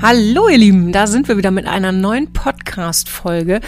Hallo 0.00 0.48
ihr 0.48 0.58
Lieben, 0.58 0.92
da 0.92 1.08
sind 1.08 1.26
wir 1.26 1.36
wieder 1.36 1.50
mit 1.50 1.66
einer 1.66 1.90
neuen 1.90 2.32
Podcast-Folge. 2.32 3.60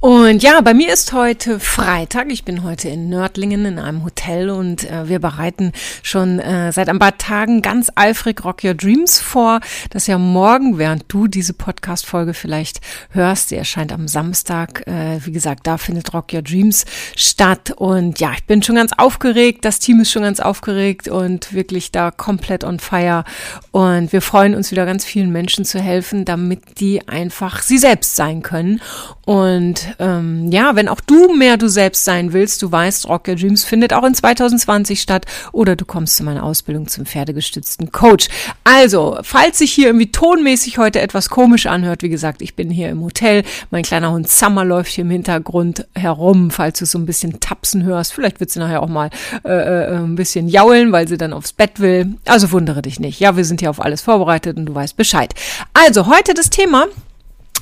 Und 0.00 0.42
ja, 0.42 0.62
bei 0.62 0.72
mir 0.72 0.90
ist 0.90 1.12
heute 1.12 1.60
Freitag. 1.60 2.32
Ich 2.32 2.42
bin 2.42 2.62
heute 2.62 2.88
in 2.88 3.10
Nördlingen 3.10 3.66
in 3.66 3.78
einem 3.78 4.02
Hotel 4.02 4.48
und 4.48 4.90
äh, 4.90 5.10
wir 5.10 5.18
bereiten 5.18 5.72
schon 6.02 6.38
äh, 6.38 6.72
seit 6.72 6.88
ein 6.88 6.98
paar 6.98 7.18
Tagen 7.18 7.60
ganz 7.60 7.92
eifrig 7.96 8.42
Rock 8.46 8.64
Your 8.64 8.72
Dreams 8.72 9.20
vor. 9.20 9.60
Das 9.90 10.04
ist 10.04 10.06
ja 10.06 10.16
morgen, 10.16 10.78
während 10.78 11.04
du 11.08 11.26
diese 11.26 11.52
Podcast-Folge 11.52 12.32
vielleicht 12.32 12.80
hörst. 13.10 13.50
Sie 13.50 13.56
erscheint 13.56 13.92
am 13.92 14.08
Samstag. 14.08 14.86
Äh, 14.86 15.18
wie 15.26 15.32
gesagt, 15.32 15.66
da 15.66 15.76
findet 15.76 16.14
Rock 16.14 16.32
Your 16.32 16.42
Dreams 16.42 16.86
statt. 17.14 17.72
Und 17.76 18.20
ja, 18.20 18.32
ich 18.32 18.44
bin 18.44 18.62
schon 18.62 18.76
ganz 18.76 18.92
aufgeregt. 18.96 19.66
Das 19.66 19.80
Team 19.80 20.00
ist 20.00 20.10
schon 20.10 20.22
ganz 20.22 20.40
aufgeregt 20.40 21.08
und 21.08 21.52
wirklich 21.52 21.92
da 21.92 22.10
komplett 22.10 22.64
on 22.64 22.80
fire. 22.80 23.24
Und 23.70 24.14
wir 24.14 24.22
freuen 24.22 24.54
uns 24.54 24.70
wieder 24.70 24.86
ganz 24.86 25.04
vielen 25.04 25.30
Menschen 25.30 25.66
zu 25.66 25.73
zu 25.74 25.80
helfen, 25.80 26.24
damit 26.24 26.78
die 26.78 27.08
einfach 27.08 27.60
sie 27.60 27.78
selbst 27.78 28.14
sein 28.14 28.42
können. 28.42 28.80
Und 29.26 29.88
ähm, 29.98 30.52
ja, 30.52 30.76
wenn 30.76 30.88
auch 30.88 31.00
du 31.00 31.34
mehr 31.34 31.56
du 31.56 31.68
selbst 31.68 32.04
sein 32.04 32.32
willst, 32.32 32.62
du 32.62 32.70
weißt, 32.70 33.08
Rock 33.08 33.26
Your 33.26 33.34
Dreams 33.34 33.64
findet 33.64 33.92
auch 33.92 34.04
in 34.04 34.14
2020 34.14 35.00
statt 35.00 35.26
oder 35.50 35.74
du 35.74 35.84
kommst 35.84 36.16
zu 36.16 36.22
meiner 36.22 36.44
Ausbildung 36.44 36.86
zum 36.86 37.06
pferdegestützten 37.06 37.90
Coach. 37.90 38.28
Also, 38.62 39.18
falls 39.22 39.58
sich 39.58 39.72
hier 39.72 39.86
irgendwie 39.86 40.12
tonmäßig 40.12 40.78
heute 40.78 41.00
etwas 41.00 41.28
komisch 41.28 41.66
anhört, 41.66 42.02
wie 42.02 42.08
gesagt, 42.08 42.40
ich 42.40 42.54
bin 42.54 42.70
hier 42.70 42.90
im 42.90 43.02
Hotel, 43.02 43.42
mein 43.70 43.82
kleiner 43.82 44.12
Hund 44.12 44.28
Summer 44.28 44.64
läuft 44.64 44.92
hier 44.92 45.02
im 45.02 45.10
Hintergrund 45.10 45.88
herum, 45.96 46.52
falls 46.52 46.78
du 46.78 46.86
so 46.86 46.98
ein 46.98 47.06
bisschen 47.06 47.40
tapsen 47.40 47.82
hörst. 47.82 48.12
Vielleicht 48.12 48.38
wird 48.38 48.50
sie 48.50 48.60
nachher 48.60 48.80
auch 48.80 48.88
mal 48.88 49.10
äh, 49.44 49.48
äh, 49.48 49.96
ein 49.96 50.14
bisschen 50.14 50.48
jaulen, 50.48 50.92
weil 50.92 51.08
sie 51.08 51.16
dann 51.16 51.32
aufs 51.32 51.52
Bett 51.52 51.80
will. 51.80 52.14
Also 52.26 52.52
wundere 52.52 52.82
dich 52.82 53.00
nicht. 53.00 53.18
Ja, 53.18 53.36
wir 53.36 53.44
sind 53.44 53.58
hier 53.58 53.70
auf 53.70 53.82
alles 53.84 54.02
vorbereitet 54.02 54.56
und 54.56 54.66
du 54.66 54.74
weißt 54.74 54.96
Bescheid. 54.96 55.34
Also, 55.72 56.06
heute 56.06 56.34
das 56.34 56.50
Thema 56.50 56.86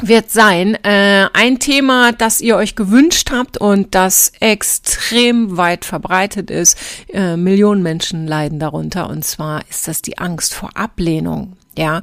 wird 0.01 0.31
sein 0.31 0.75
äh, 0.85 1.29
ein 1.33 1.59
Thema, 1.59 2.13
das 2.13 2.41
ihr 2.41 2.57
euch 2.57 2.75
gewünscht 2.75 3.31
habt 3.31 3.59
und 3.59 3.95
das 3.95 4.33
extrem 4.41 5.57
weit 5.57 5.85
verbreitet 5.85 6.51
ist. 6.51 6.77
Äh, 7.13 7.37
Millionen 7.37 7.83
Menschen 7.83 8.27
leiden 8.27 8.59
darunter 8.59 9.09
und 9.09 9.25
zwar 9.25 9.63
ist 9.69 9.87
das 9.87 10.03
die 10.03 10.19
Angst 10.19 10.55
vor 10.55 10.77
Ablehnung. 10.77 11.57
Ja, 11.77 12.03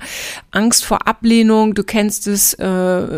Angst 0.50 0.84
vor 0.84 1.08
Ablehnung, 1.08 1.75
du 1.75 1.84
kennst 1.84 2.25
es, 2.25 2.56
äh, 2.56 2.66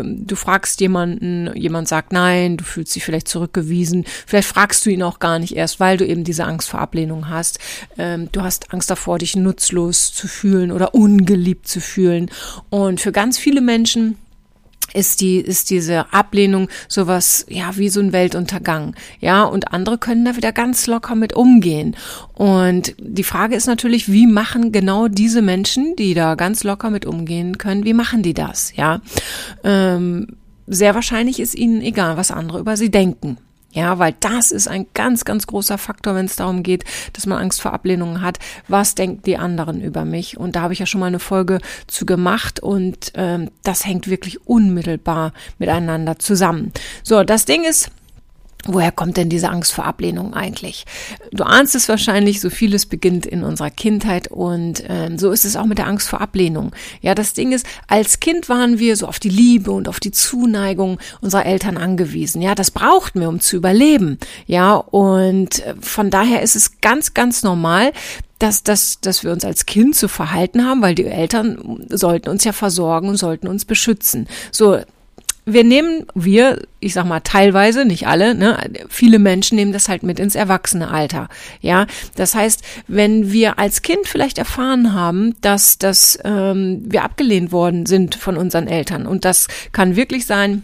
du 0.04 0.36
fragst 0.36 0.82
jemanden, 0.82 1.50
jemand 1.56 1.88
sagt 1.88 2.12
nein, 2.12 2.58
du 2.58 2.64
fühlst 2.64 2.94
dich 2.94 3.04
vielleicht 3.04 3.26
zurückgewiesen, 3.26 4.04
vielleicht 4.26 4.48
fragst 4.48 4.84
du 4.84 4.90
ihn 4.90 5.02
auch 5.02 5.18
gar 5.18 5.38
nicht 5.38 5.56
erst, 5.56 5.80
weil 5.80 5.96
du 5.96 6.06
eben 6.06 6.24
diese 6.24 6.44
Angst 6.44 6.68
vor 6.68 6.80
Ablehnung 6.80 7.30
hast. 7.30 7.58
Ähm, 7.96 8.28
du 8.32 8.42
hast 8.42 8.74
Angst 8.74 8.90
davor, 8.90 9.18
dich 9.18 9.34
nutzlos 9.34 10.12
zu 10.12 10.28
fühlen 10.28 10.72
oder 10.72 10.94
ungeliebt 10.94 11.66
zu 11.66 11.80
fühlen. 11.80 12.30
Und 12.68 13.00
für 13.00 13.12
ganz 13.12 13.38
viele 13.38 13.62
Menschen 13.62 14.18
ist 14.94 15.20
die, 15.20 15.38
ist 15.38 15.70
diese 15.70 16.12
Ablehnung 16.12 16.68
sowas, 16.88 17.46
ja, 17.48 17.76
wie 17.76 17.88
so 17.88 18.00
ein 18.00 18.12
Weltuntergang. 18.12 18.94
Ja, 19.20 19.44
und 19.44 19.72
andere 19.72 19.98
können 19.98 20.24
da 20.24 20.36
wieder 20.36 20.52
ganz 20.52 20.86
locker 20.86 21.14
mit 21.14 21.32
umgehen. 21.34 21.96
Und 22.34 22.94
die 22.98 23.24
Frage 23.24 23.54
ist 23.54 23.66
natürlich, 23.66 24.10
wie 24.10 24.26
machen 24.26 24.72
genau 24.72 25.08
diese 25.08 25.42
Menschen, 25.42 25.96
die 25.96 26.14
da 26.14 26.34
ganz 26.34 26.64
locker 26.64 26.90
mit 26.90 27.06
umgehen 27.06 27.58
können, 27.58 27.84
wie 27.84 27.94
machen 27.94 28.22
die 28.22 28.34
das? 28.34 28.74
Ja, 28.76 29.00
ähm, 29.64 30.28
sehr 30.66 30.94
wahrscheinlich 30.94 31.40
ist 31.40 31.54
ihnen 31.54 31.82
egal, 31.82 32.16
was 32.16 32.30
andere 32.30 32.60
über 32.60 32.76
sie 32.76 32.90
denken. 32.90 33.38
Ja, 33.72 33.98
weil 33.98 34.14
das 34.20 34.50
ist 34.52 34.68
ein 34.68 34.86
ganz, 34.92 35.24
ganz 35.24 35.46
großer 35.46 35.78
Faktor, 35.78 36.14
wenn 36.14 36.26
es 36.26 36.36
darum 36.36 36.62
geht, 36.62 36.84
dass 37.14 37.26
man 37.26 37.38
Angst 37.38 37.62
vor 37.62 37.72
Ablehnungen 37.72 38.20
hat. 38.20 38.38
Was 38.68 38.94
denken 38.94 39.22
die 39.22 39.38
anderen 39.38 39.80
über 39.80 40.04
mich? 40.04 40.36
Und 40.36 40.56
da 40.56 40.62
habe 40.62 40.74
ich 40.74 40.78
ja 40.78 40.86
schon 40.86 41.00
mal 41.00 41.06
eine 41.06 41.18
Folge 41.18 41.58
zu 41.86 42.04
gemacht 42.04 42.60
und 42.60 43.12
ähm, 43.14 43.50
das 43.62 43.86
hängt 43.86 44.08
wirklich 44.08 44.46
unmittelbar 44.46 45.32
miteinander 45.58 46.18
zusammen. 46.18 46.72
So, 47.02 47.24
das 47.24 47.46
Ding 47.46 47.64
ist, 47.64 47.90
Woher 48.64 48.92
kommt 48.92 49.16
denn 49.16 49.28
diese 49.28 49.48
Angst 49.48 49.72
vor 49.72 49.84
Ablehnung 49.84 50.34
eigentlich? 50.34 50.84
Du 51.32 51.44
ahnst 51.44 51.74
es 51.74 51.88
wahrscheinlich, 51.88 52.40
so 52.40 52.48
vieles 52.48 52.86
beginnt 52.86 53.26
in 53.26 53.42
unserer 53.42 53.70
Kindheit 53.70 54.28
und 54.28 54.84
ähm, 54.88 55.18
so 55.18 55.30
ist 55.30 55.44
es 55.44 55.56
auch 55.56 55.66
mit 55.66 55.78
der 55.78 55.88
Angst 55.88 56.08
vor 56.08 56.20
Ablehnung. 56.20 56.72
Ja, 57.00 57.14
das 57.14 57.32
Ding 57.32 57.52
ist, 57.52 57.66
als 57.88 58.20
Kind 58.20 58.48
waren 58.48 58.78
wir 58.78 58.96
so 58.96 59.06
auf 59.08 59.18
die 59.18 59.28
Liebe 59.28 59.72
und 59.72 59.88
auf 59.88 59.98
die 59.98 60.12
Zuneigung 60.12 60.98
unserer 61.20 61.44
Eltern 61.44 61.76
angewiesen. 61.76 62.40
Ja, 62.40 62.54
das 62.54 62.70
brauchten 62.70 63.20
wir, 63.20 63.28
um 63.28 63.40
zu 63.40 63.56
überleben. 63.56 64.18
Ja, 64.46 64.74
und 64.74 65.64
äh, 65.64 65.74
von 65.80 66.10
daher 66.10 66.42
ist 66.42 66.54
es 66.54 66.80
ganz, 66.80 67.14
ganz 67.14 67.42
normal, 67.42 67.92
dass, 68.38 68.62
dass, 68.62 69.00
dass 69.00 69.24
wir 69.24 69.32
uns 69.32 69.44
als 69.44 69.66
Kind 69.66 69.94
zu 69.94 70.08
verhalten 70.08 70.64
haben, 70.64 70.82
weil 70.82 70.94
die 70.94 71.04
Eltern 71.04 71.86
sollten 71.88 72.28
uns 72.28 72.44
ja 72.44 72.52
versorgen 72.52 73.08
und 73.08 73.16
sollten 73.16 73.46
uns 73.46 73.64
beschützen. 73.64 74.26
So, 74.50 74.80
wir 75.44 75.64
nehmen, 75.64 76.06
wir, 76.14 76.62
ich 76.78 76.94
sag 76.94 77.04
mal 77.04 77.20
teilweise, 77.20 77.84
nicht 77.84 78.06
alle, 78.06 78.34
ne, 78.34 78.58
viele 78.88 79.18
Menschen 79.18 79.56
nehmen 79.56 79.72
das 79.72 79.88
halt 79.88 80.02
mit 80.02 80.20
ins 80.20 80.34
Erwachsenealter. 80.34 81.28
Ja, 81.60 81.86
das 82.14 82.34
heißt, 82.34 82.62
wenn 82.86 83.32
wir 83.32 83.58
als 83.58 83.82
Kind 83.82 84.06
vielleicht 84.06 84.38
erfahren 84.38 84.94
haben, 84.94 85.34
dass, 85.40 85.78
dass 85.78 86.18
ähm, 86.24 86.82
wir 86.84 87.02
abgelehnt 87.02 87.50
worden 87.50 87.86
sind 87.86 88.14
von 88.14 88.36
unseren 88.36 88.68
Eltern 88.68 89.06
und 89.06 89.24
das 89.24 89.48
kann 89.72 89.96
wirklich 89.96 90.26
sein, 90.26 90.62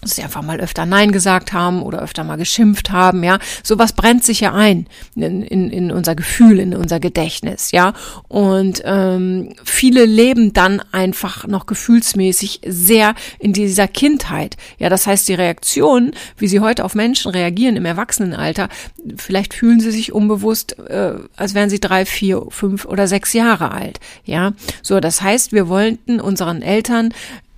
dass 0.00 0.16
sie 0.16 0.22
einfach 0.22 0.42
mal 0.42 0.60
öfter 0.60 0.86
Nein 0.86 1.12
gesagt 1.12 1.52
haben 1.52 1.82
oder 1.82 2.00
öfter 2.00 2.24
mal 2.24 2.36
geschimpft 2.36 2.90
haben, 2.90 3.22
ja. 3.22 3.38
Sowas 3.62 3.92
brennt 3.92 4.24
sich 4.24 4.40
ja 4.40 4.54
ein 4.54 4.86
in, 5.14 5.42
in, 5.42 5.70
in 5.70 5.92
unser 5.92 6.14
Gefühl, 6.14 6.58
in 6.58 6.74
unser 6.74 7.00
Gedächtnis, 7.00 7.70
ja. 7.70 7.92
Und 8.28 8.82
ähm, 8.84 9.54
viele 9.64 10.04
leben 10.04 10.52
dann 10.52 10.82
einfach 10.92 11.46
noch 11.46 11.66
gefühlsmäßig 11.66 12.60
sehr 12.66 13.14
in 13.38 13.52
dieser 13.52 13.88
Kindheit. 13.88 14.56
Ja, 14.78 14.88
das 14.88 15.06
heißt, 15.06 15.28
die 15.28 15.34
Reaktion, 15.34 16.12
wie 16.38 16.48
sie 16.48 16.60
heute 16.60 16.84
auf 16.84 16.94
Menschen 16.94 17.30
reagieren 17.30 17.76
im 17.76 17.84
Erwachsenenalter, 17.84 18.68
vielleicht 19.16 19.54
fühlen 19.54 19.80
sie 19.80 19.90
sich 19.90 20.12
unbewusst, 20.12 20.78
äh, 20.78 21.14
als 21.36 21.54
wären 21.54 21.70
sie 21.70 21.80
drei, 21.80 22.06
vier, 22.06 22.46
fünf 22.48 22.84
oder 22.84 23.06
sechs 23.06 23.32
Jahre 23.32 23.72
alt. 23.72 24.00
Ja, 24.24 24.52
so, 24.82 25.00
das 25.00 25.20
heißt, 25.20 25.52
wir 25.52 25.68
wollten 25.68 26.20
unseren 26.20 26.62
Eltern 26.62 27.12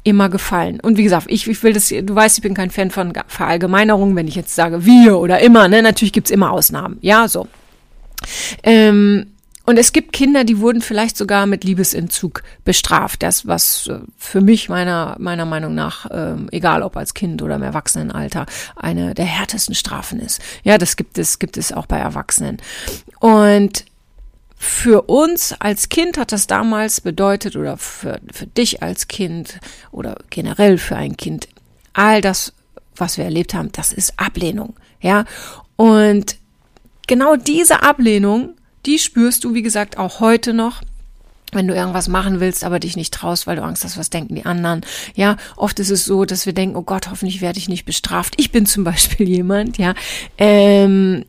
immer 0.05 0.29
gefallen. 0.29 0.81
Und 0.81 0.97
wie 0.97 1.05
gesagt, 1.05 1.27
ich, 1.29 1.49
ich 1.49 1.63
will 1.63 1.73
das, 1.73 1.89
du 1.89 2.15
weißt, 2.15 2.39
ich 2.39 2.43
bin 2.43 2.55
kein 2.55 2.71
Fan 2.71 2.91
von 2.91 3.13
Verallgemeinerungen, 3.27 4.17
wenn 4.17 4.29
ich 4.29 4.35
jetzt 4.35 4.55
sage 4.55 4.85
wir 4.85 5.19
oder 5.19 5.41
immer, 5.41 5.69
ne? 5.69 5.83
Natürlich 5.83 6.13
gibt's 6.13 6.31
immer 6.31 6.51
Ausnahmen. 6.51 6.99
Ja, 7.01 7.29
so. 7.29 7.47
Ähm, 8.63 9.27
und 9.65 9.79
es 9.79 9.93
gibt 9.93 10.13
Kinder, 10.13 10.43
die 10.43 10.59
wurden 10.59 10.83
vielleicht 10.83 11.17
sogar 11.17 11.47
mit 11.47 11.63
Liebesentzug 11.63 12.43
bestraft. 12.65 13.23
Das, 13.23 13.47
was 13.47 13.87
äh, 13.87 14.01
für 14.19 14.41
mich 14.41 14.69
meiner, 14.69 15.17
meiner 15.21 15.45
Meinung 15.45 15.75
nach, 15.75 16.07
ähm, 16.11 16.49
egal 16.51 16.83
ob 16.83 16.97
als 16.97 17.15
Kind 17.15 17.43
oder 17.43 17.57
im 17.57 17.63
Erwachsenenalter, 17.63 18.47
eine 18.75 19.15
der 19.15 19.25
härtesten 19.25 19.77
Strafen 19.77 20.19
ist. 20.19 20.41
Ja, 20.65 20.79
das 20.79 20.97
gibt 20.97 21.17
es, 21.17 21.39
gibt 21.39 21.57
es 21.57 21.73
auch 21.73 21.87
bei 21.87 21.99
Erwachsenen. 21.99 22.59
Und 23.21 23.85
für 24.63 25.03
uns 25.03 25.57
als 25.59 25.89
Kind 25.89 26.17
hat 26.17 26.31
das 26.31 26.47
damals 26.47 27.01
bedeutet, 27.01 27.57
oder 27.57 27.77
für, 27.77 28.21
für 28.31 28.47
dich 28.47 28.81
als 28.81 29.09
Kind 29.09 29.59
oder 29.91 30.17
generell 30.31 30.79
für 30.79 30.95
ein 30.95 31.17
Kind, 31.17 31.49
all 31.95 32.21
das, 32.21 32.53
was 32.95 33.19
wir 33.19 33.25
erlebt 33.25 33.55
haben, 33.55 33.73
das 33.73 33.93
ist 33.93 34.21
Ablehnung. 34.21 34.77
Ja, 35.01 35.25
und 35.75 36.37
genau 37.09 37.35
diese 37.35 37.83
Ablehnung, 37.83 38.55
die 38.87 39.01
spürst 39.01 39.43
du, 39.43 39.53
wie 39.53 39.63
gesagt, 39.63 39.99
auch 39.99 40.21
heute 40.21 40.55
noch 40.55 40.81
wenn 41.55 41.69
du 41.69 41.75
irgendwas 41.75 42.09
machen 42.09 42.41
willst, 42.41 42.65
aber 42.65 42.81
dich 42.81 42.97
nicht 42.97 43.13
traust, 43.13 43.47
weil 43.47 43.57
du 43.57 43.63
Angst 43.63 43.85
hast, 43.85 43.99
was 43.99 44.09
denken 44.09 44.37
die 44.37 44.47
anderen. 44.47 44.81
Ja, 45.15 45.37
oft 45.57 45.79
ist 45.81 45.91
es 45.91 46.07
so, 46.07 46.25
dass 46.25 46.47
wir 46.47 46.55
denken, 46.55 46.77
oh 46.77 46.83
Gott, 46.83 47.11
hoffentlich 47.11 47.43
werde 47.43 47.59
ich 47.59 47.69
nicht 47.69 47.85
bestraft. 47.85 48.33
Ich 48.39 48.53
bin 48.53 48.65
zum 48.65 48.85
Beispiel 48.85 49.29
jemand, 49.29 49.77
ja, 49.77 49.93
ähm, 50.39 51.27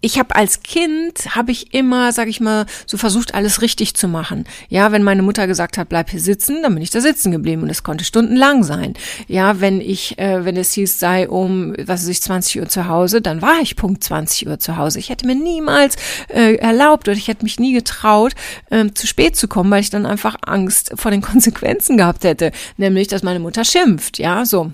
ich 0.00 0.18
habe 0.18 0.34
als 0.34 0.62
Kind 0.62 1.34
habe 1.34 1.52
ich 1.52 1.74
immer, 1.74 2.12
sag 2.12 2.28
ich 2.28 2.40
mal, 2.40 2.66
so 2.86 2.96
versucht 2.96 3.34
alles 3.34 3.62
richtig 3.62 3.94
zu 3.94 4.08
machen. 4.08 4.44
Ja, 4.68 4.92
wenn 4.92 5.02
meine 5.02 5.22
Mutter 5.22 5.46
gesagt 5.46 5.78
hat, 5.78 5.88
bleib 5.88 6.10
hier 6.10 6.20
sitzen, 6.20 6.62
dann 6.62 6.74
bin 6.74 6.82
ich 6.82 6.90
da 6.90 7.00
sitzen 7.00 7.30
geblieben 7.32 7.62
und 7.62 7.70
es 7.70 7.82
konnte 7.82 8.04
stundenlang 8.04 8.64
sein. 8.64 8.94
Ja, 9.28 9.60
wenn 9.60 9.80
ich, 9.80 10.18
äh, 10.18 10.44
wenn 10.44 10.56
es 10.56 10.72
hieß, 10.72 10.98
sei 10.98 11.28
um, 11.28 11.74
was 11.78 12.02
weiß 12.02 12.08
ich, 12.08 12.22
20 12.22 12.60
Uhr 12.60 12.68
zu 12.68 12.88
Hause, 12.88 13.20
dann 13.20 13.42
war 13.42 13.60
ich 13.60 13.76
Punkt 13.76 14.02
20 14.02 14.48
Uhr 14.48 14.58
zu 14.58 14.76
Hause. 14.76 14.98
Ich 14.98 15.10
hätte 15.10 15.26
mir 15.26 15.34
niemals 15.34 15.96
äh, 16.28 16.54
erlaubt 16.56 17.08
oder 17.08 17.16
ich 17.16 17.28
hätte 17.28 17.44
mich 17.44 17.60
nie 17.60 17.72
getraut, 17.72 18.32
äh, 18.70 18.86
zu 18.94 19.06
spät 19.06 19.36
zu 19.36 19.48
kommen, 19.48 19.70
weil 19.70 19.82
ich 19.82 19.90
dann 19.90 20.06
einfach 20.06 20.36
Angst 20.42 20.92
vor 20.94 21.10
den 21.10 21.20
Konsequenzen 21.30 21.96
gehabt 21.96 22.24
hätte, 22.24 22.52
nämlich, 22.76 23.08
dass 23.08 23.22
meine 23.22 23.40
Mutter 23.40 23.64
schimpft. 23.64 24.18
Ja, 24.18 24.44
so. 24.46 24.72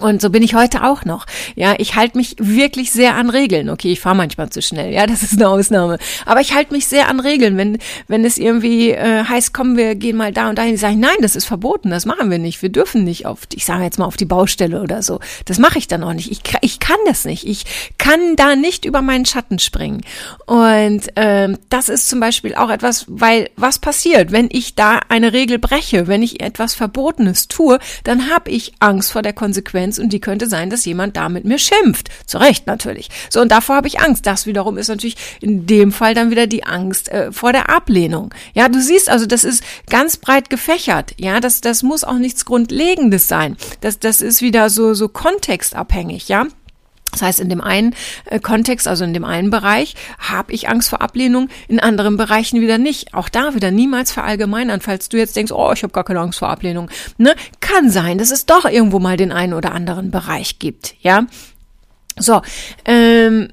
Und 0.00 0.20
so 0.20 0.30
bin 0.30 0.42
ich 0.42 0.54
heute 0.54 0.84
auch 0.84 1.04
noch. 1.04 1.26
Ja, 1.54 1.74
ich 1.78 1.94
halte 1.94 2.16
mich 2.16 2.36
wirklich 2.38 2.90
sehr 2.90 3.14
an 3.14 3.30
Regeln. 3.30 3.70
Okay, 3.70 3.92
ich 3.92 4.00
fahre 4.00 4.16
manchmal 4.16 4.50
zu 4.50 4.62
schnell. 4.62 4.92
Ja, 4.92 5.06
das 5.06 5.22
ist 5.22 5.34
eine 5.34 5.48
Ausnahme. 5.48 5.98
Aber 6.26 6.40
ich 6.40 6.54
halte 6.54 6.72
mich 6.72 6.86
sehr 6.86 7.08
an 7.08 7.20
Regeln. 7.20 7.56
Wenn 7.56 7.78
wenn 8.08 8.24
es 8.24 8.38
irgendwie 8.38 8.90
äh, 8.90 9.24
heißt, 9.24 9.54
kommen 9.54 9.76
wir 9.76 9.94
gehen 9.94 10.16
mal 10.16 10.32
da 10.32 10.48
und 10.48 10.58
dahin, 10.58 10.76
sage 10.76 10.94
ich 10.94 10.98
nein, 10.98 11.16
das 11.20 11.36
ist 11.36 11.44
verboten. 11.44 11.90
Das 11.90 12.06
machen 12.06 12.30
wir 12.30 12.38
nicht. 12.38 12.62
Wir 12.62 12.70
dürfen 12.70 13.04
nicht 13.04 13.26
auf, 13.26 13.40
ich 13.54 13.64
sage 13.64 13.84
jetzt 13.84 13.98
mal 13.98 14.06
auf 14.06 14.16
die 14.16 14.24
Baustelle 14.24 14.82
oder 14.82 15.02
so. 15.02 15.20
Das 15.44 15.58
mache 15.58 15.78
ich 15.78 15.88
dann 15.88 16.02
auch 16.02 16.14
nicht. 16.14 16.30
Ich 16.30 16.42
ich 16.62 16.80
kann 16.80 16.98
das 17.06 17.24
nicht. 17.24 17.46
Ich 17.46 17.64
kann 17.98 18.36
da 18.36 18.56
nicht 18.56 18.84
über 18.84 19.02
meinen 19.02 19.26
Schatten 19.26 19.58
springen. 19.58 20.00
Und 20.46 21.02
ähm, 21.16 21.58
das 21.68 21.88
ist 21.88 22.08
zum 22.08 22.20
Beispiel 22.20 22.54
auch 22.54 22.70
etwas, 22.70 23.06
weil 23.08 23.50
was 23.56 23.78
passiert, 23.78 24.32
wenn 24.32 24.48
ich 24.50 24.74
da 24.74 25.00
eine 25.08 25.32
Regel 25.32 25.58
breche, 25.58 26.08
wenn 26.08 26.22
ich 26.22 26.42
etwas 26.42 26.74
Verbotenes 26.74 27.48
tue, 27.48 27.78
dann 28.04 28.30
habe 28.30 28.50
ich 28.50 28.72
Angst 28.80 29.12
vor 29.12 29.22
der 29.22 29.32
Konsequenz 29.32 29.91
Konsequenz 29.92 29.98
und 29.98 30.12
die 30.12 30.20
könnte 30.20 30.48
sein, 30.48 30.70
dass 30.70 30.84
jemand 30.84 31.16
da 31.16 31.28
mit 31.28 31.44
mir 31.44 31.58
schimpft. 31.58 32.08
Zu 32.26 32.38
Recht 32.38 32.66
natürlich. 32.66 33.08
So, 33.30 33.40
und 33.40 33.50
davor 33.50 33.76
habe 33.76 33.88
ich 33.88 34.00
Angst. 34.00 34.26
Das 34.26 34.46
wiederum 34.46 34.78
ist 34.78 34.88
natürlich 34.88 35.16
in 35.40 35.66
dem 35.66 35.92
Fall 35.92 36.14
dann 36.14 36.30
wieder 36.30 36.46
die 36.46 36.64
Angst 36.64 37.08
äh, 37.10 37.32
vor 37.32 37.52
der 37.52 37.70
Ablehnung. 37.70 38.34
Ja, 38.54 38.68
du 38.68 38.80
siehst 38.80 39.08
also, 39.08 39.26
das 39.26 39.44
ist 39.44 39.62
ganz 39.88 40.16
breit 40.16 40.50
gefächert. 40.50 41.14
Ja, 41.18 41.40
das, 41.40 41.60
das 41.60 41.82
muss 41.82 42.04
auch 42.04 42.18
nichts 42.18 42.44
Grundlegendes 42.44 43.28
sein. 43.28 43.56
Das, 43.80 43.98
das 43.98 44.20
ist 44.20 44.42
wieder 44.42 44.70
so, 44.70 44.94
so 44.94 45.08
kontextabhängig, 45.08 46.28
ja. 46.28 46.46
Das 47.12 47.22
heißt, 47.22 47.40
in 47.40 47.48
dem 47.48 47.60
einen 47.60 47.94
äh, 48.24 48.40
Kontext, 48.40 48.88
also 48.88 49.04
in 49.04 49.14
dem 49.14 49.24
einen 49.24 49.50
Bereich, 49.50 49.94
habe 50.18 50.52
ich 50.52 50.68
Angst 50.68 50.88
vor 50.88 51.02
Ablehnung, 51.02 51.48
in 51.68 51.78
anderen 51.78 52.16
Bereichen 52.16 52.60
wieder 52.60 52.78
nicht. 52.78 53.14
Auch 53.14 53.28
da 53.28 53.54
wieder 53.54 53.70
niemals 53.70 54.12
verallgemeinern, 54.12 54.80
falls 54.80 55.08
du 55.08 55.18
jetzt 55.18 55.36
denkst, 55.36 55.52
oh, 55.52 55.72
ich 55.72 55.82
habe 55.82 55.92
gar 55.92 56.04
keine 56.04 56.20
Angst 56.20 56.38
vor 56.38 56.48
Ablehnung. 56.48 56.90
Ne? 57.18 57.34
Kann 57.60 57.90
sein, 57.90 58.18
dass 58.18 58.30
es 58.30 58.46
doch 58.46 58.64
irgendwo 58.64 58.98
mal 58.98 59.16
den 59.16 59.30
einen 59.30 59.52
oder 59.52 59.72
anderen 59.72 60.10
Bereich 60.10 60.58
gibt. 60.58 60.94
Ja, 61.00 61.26
so. 62.18 62.40
Ähm, 62.84 63.48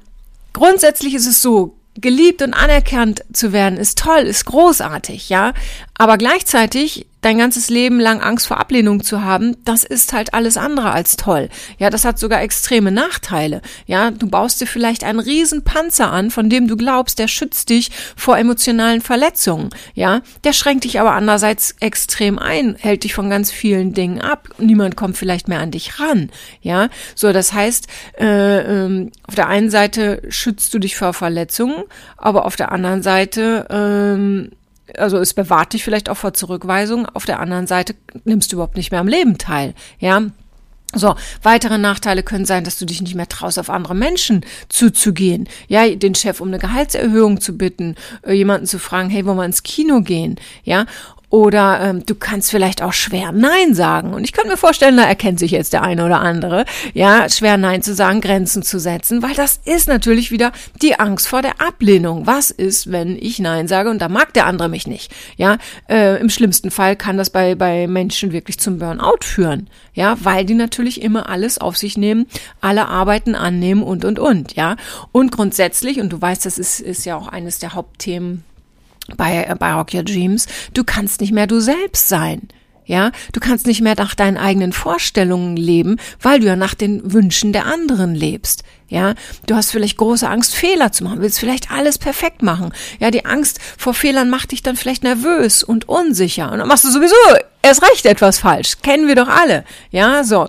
grundsätzlich 0.53 1.13
ist 1.13 1.27
es 1.27 1.41
so, 1.41 1.75
geliebt 1.95 2.41
und 2.41 2.53
anerkannt 2.53 3.23
zu 3.33 3.51
werden, 3.51 3.77
ist 3.77 3.97
toll, 3.97 4.21
ist 4.21 4.45
großartig, 4.45 5.29
ja. 5.29 5.53
Aber 5.97 6.17
gleichzeitig 6.17 7.07
dein 7.21 7.37
ganzes 7.37 7.69
Leben 7.69 7.99
lang 7.99 8.21
Angst 8.21 8.47
vor 8.47 8.59
Ablehnung 8.59 9.03
zu 9.03 9.23
haben, 9.23 9.57
das 9.65 9.83
ist 9.83 10.13
halt 10.13 10.33
alles 10.33 10.57
andere 10.57 10.91
als 10.91 11.17
toll. 11.17 11.49
Ja, 11.77 11.89
das 11.89 12.05
hat 12.05 12.17
sogar 12.19 12.41
extreme 12.41 12.91
Nachteile. 12.91 13.61
Ja, 13.85 14.11
du 14.11 14.27
baust 14.27 14.61
dir 14.61 14.67
vielleicht 14.67 15.03
einen 15.03 15.19
riesen 15.19 15.63
Panzer 15.63 16.11
an, 16.11 16.31
von 16.31 16.49
dem 16.49 16.67
du 16.67 16.77
glaubst, 16.77 17.19
der 17.19 17.27
schützt 17.27 17.69
dich 17.69 17.91
vor 18.15 18.37
emotionalen 18.37 19.01
Verletzungen. 19.01 19.69
Ja, 19.93 20.21
der 20.43 20.53
schränkt 20.53 20.85
dich 20.85 20.99
aber 20.99 21.13
andererseits 21.13 21.75
extrem 21.79 22.39
ein, 22.39 22.75
hält 22.79 23.03
dich 23.03 23.13
von 23.13 23.29
ganz 23.29 23.51
vielen 23.51 23.93
Dingen 23.93 24.21
ab. 24.21 24.49
Niemand 24.57 24.95
kommt 24.95 25.17
vielleicht 25.17 25.47
mehr 25.47 25.59
an 25.59 25.71
dich 25.71 25.99
ran. 25.99 26.29
Ja, 26.61 26.89
so, 27.15 27.33
das 27.33 27.53
heißt, 27.53 27.87
äh, 28.19 28.59
äh, 28.59 29.09
auf 29.27 29.35
der 29.35 29.47
einen 29.47 29.69
Seite 29.69 30.21
schützt 30.29 30.73
du 30.73 30.79
dich 30.79 30.95
vor 30.95 31.13
Verletzungen, 31.13 31.83
aber 32.17 32.45
auf 32.45 32.55
der 32.55 32.71
anderen 32.71 33.03
Seite 33.03 34.47
äh, 34.49 34.55
also 34.97 35.17
es 35.17 35.33
bewahrt 35.33 35.73
dich 35.73 35.83
vielleicht 35.83 36.09
auch 36.09 36.17
vor 36.17 36.33
Zurückweisung. 36.33 37.05
Auf 37.07 37.25
der 37.25 37.39
anderen 37.39 37.67
Seite 37.67 37.95
nimmst 38.23 38.51
du 38.51 38.55
überhaupt 38.55 38.77
nicht 38.77 38.91
mehr 38.91 39.01
am 39.01 39.07
Leben 39.07 39.37
teil. 39.37 39.73
Ja, 39.99 40.21
so, 40.95 41.15
weitere 41.43 41.77
Nachteile 41.77 42.23
können 42.23 42.45
sein, 42.45 42.63
dass 42.63 42.79
du 42.79 42.85
dich 42.85 43.01
nicht 43.01 43.13
mehr 43.13 43.29
traust, 43.29 43.59
auf 43.59 43.69
andere 43.69 43.93
Menschen 43.93 44.43
zuzugehen. 44.69 45.47
Ja, 45.67 45.87
den 45.87 46.15
Chef 46.15 46.41
um 46.41 46.47
eine 46.47 46.57
Gehaltserhöhung 46.57 47.41
zu 47.41 47.57
bitten, 47.57 47.95
äh, 48.23 48.33
jemanden 48.33 48.65
zu 48.65 48.79
fragen, 48.79 49.11
hey, 49.11 49.23
wollen 49.25 49.37
wir 49.37 49.45
ins 49.45 49.61
Kino 49.61 50.01
gehen? 50.01 50.37
Ja, 50.63 50.87
oder 51.29 51.79
ähm, 51.81 52.05
du 52.05 52.15
kannst 52.15 52.49
vielleicht 52.49 52.81
auch 52.81 52.93
schwer 52.93 53.31
Nein 53.31 53.73
sagen. 53.73 54.13
Und 54.13 54.23
ich 54.23 54.33
könnte 54.33 54.49
mir 54.49 54.57
vorstellen, 54.57 54.97
da 54.97 55.03
erkennt 55.03 55.39
sich 55.39 55.51
jetzt 55.51 55.73
der 55.73 55.83
eine 55.83 56.05
oder 56.05 56.21
andere, 56.21 56.65
ja, 56.93 57.29
schwer 57.29 57.57
Nein 57.57 57.83
zu 57.83 57.93
sagen, 57.93 58.21
Grenzen 58.21 58.63
zu 58.63 58.79
setzen, 58.79 59.21
weil 59.21 59.35
das 59.35 59.59
ist 59.63 59.87
natürlich 59.87 60.31
wieder 60.31 60.51
die 60.81 60.99
Angst 60.99 61.27
vor 61.27 61.41
der 61.41 61.61
Ablehnung. 61.61 62.25
Was 62.25 62.49
ist, 62.49 62.91
wenn 62.91 63.15
ich 63.15 63.39
Nein 63.39 63.67
sage 63.67 63.89
und 63.89 64.01
da 64.01 64.09
mag 64.09 64.33
der 64.33 64.47
andere 64.47 64.69
mich 64.69 64.87
nicht? 64.87 65.11
Ja, 65.37 65.57
äh, 65.87 66.19
im 66.19 66.29
schlimmsten 66.29 66.71
Fall 66.71 66.95
kann 66.95 67.17
das 67.17 67.29
bei, 67.29 67.55
bei 67.55 67.87
Menschen 67.87 68.31
wirklich 68.31 68.59
zum 68.59 68.79
Burnout 68.79 69.23
führen. 69.23 69.69
Ja, 69.93 70.17
weil 70.21 70.45
die 70.45 70.53
natürlich 70.55 71.01
immer 71.01 71.29
alles 71.29 71.57
auf 71.57 71.77
sich 71.77 71.97
nehmen, 71.97 72.25
alle 72.61 72.87
Arbeiten 72.87 73.35
annehmen 73.35 73.83
und, 73.83 74.05
und, 74.05 74.17
und, 74.17 74.55
ja. 74.55 74.77
Und 75.11 75.31
grundsätzlich, 75.31 75.99
und 75.99 76.09
du 76.09 76.21
weißt, 76.21 76.45
das 76.45 76.57
ist, 76.57 76.79
ist 76.79 77.05
ja 77.05 77.15
auch 77.17 77.27
eines 77.27 77.59
der 77.59 77.73
Hauptthemen 77.73 78.43
bei, 79.17 79.43
äh, 79.43 79.55
bei 79.55 79.73
Rock 79.73 79.93
Your 79.93 80.03
Dreams, 80.03 80.47
du 80.73 80.83
kannst 80.83 81.21
nicht 81.21 81.31
mehr 81.31 81.47
du 81.47 81.59
selbst 81.59 82.09
sein. 82.09 82.49
Ja, 82.89 83.11
du 83.33 83.39
kannst 83.39 83.67
nicht 83.67 83.81
mehr 83.81 83.93
nach 83.95 84.15
deinen 84.15 84.37
eigenen 84.37 84.73
Vorstellungen 84.73 85.55
leben, 85.55 85.97
weil 86.23 86.39
du 86.39 86.47
ja 86.47 86.55
nach 86.55 86.73
den 86.73 87.13
Wünschen 87.13 87.53
der 87.53 87.67
anderen 87.67 88.15
lebst. 88.15 88.63
Ja, 88.87 89.13
du 89.45 89.55
hast 89.55 89.69
vielleicht 89.69 89.97
große 89.97 90.27
Angst, 90.27 90.55
Fehler 90.55 90.91
zu 90.91 91.03
machen, 91.03 91.21
willst 91.21 91.39
vielleicht 91.39 91.69
alles 91.69 91.99
perfekt 91.99 92.41
machen. 92.41 92.73
Ja, 92.99 93.11
die 93.11 93.27
Angst 93.27 93.59
vor 93.77 93.93
Fehlern 93.93 94.31
macht 94.31 94.53
dich 94.53 94.63
dann 94.63 94.75
vielleicht 94.75 95.03
nervös 95.03 95.61
und 95.61 95.87
unsicher. 95.87 96.51
Und 96.51 96.57
dann 96.57 96.67
machst 96.67 96.83
du 96.83 96.89
sowieso 96.89 97.13
erst 97.61 97.83
recht 97.83 98.07
etwas 98.07 98.39
falsch. 98.39 98.77
Kennen 98.81 99.07
wir 99.07 99.13
doch 99.13 99.27
alle. 99.27 99.65
Ja, 99.91 100.23
so. 100.23 100.47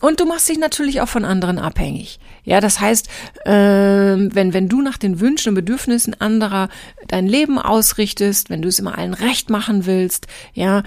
Und 0.00 0.20
du 0.20 0.26
machst 0.26 0.48
dich 0.48 0.58
natürlich 0.58 1.00
auch 1.00 1.08
von 1.08 1.24
anderen 1.24 1.58
abhängig. 1.58 2.20
Ja, 2.50 2.60
das 2.60 2.80
heißt, 2.80 3.06
äh, 3.44 3.52
wenn, 3.52 4.52
wenn 4.52 4.68
du 4.68 4.82
nach 4.82 4.98
den 4.98 5.20
Wünschen 5.20 5.50
und 5.50 5.54
Bedürfnissen 5.54 6.20
anderer 6.20 6.68
dein 7.06 7.28
Leben 7.28 7.60
ausrichtest, 7.60 8.50
wenn 8.50 8.60
du 8.60 8.68
es 8.68 8.80
immer 8.80 8.98
allen 8.98 9.14
recht 9.14 9.50
machen 9.50 9.86
willst, 9.86 10.26
ja, 10.52 10.82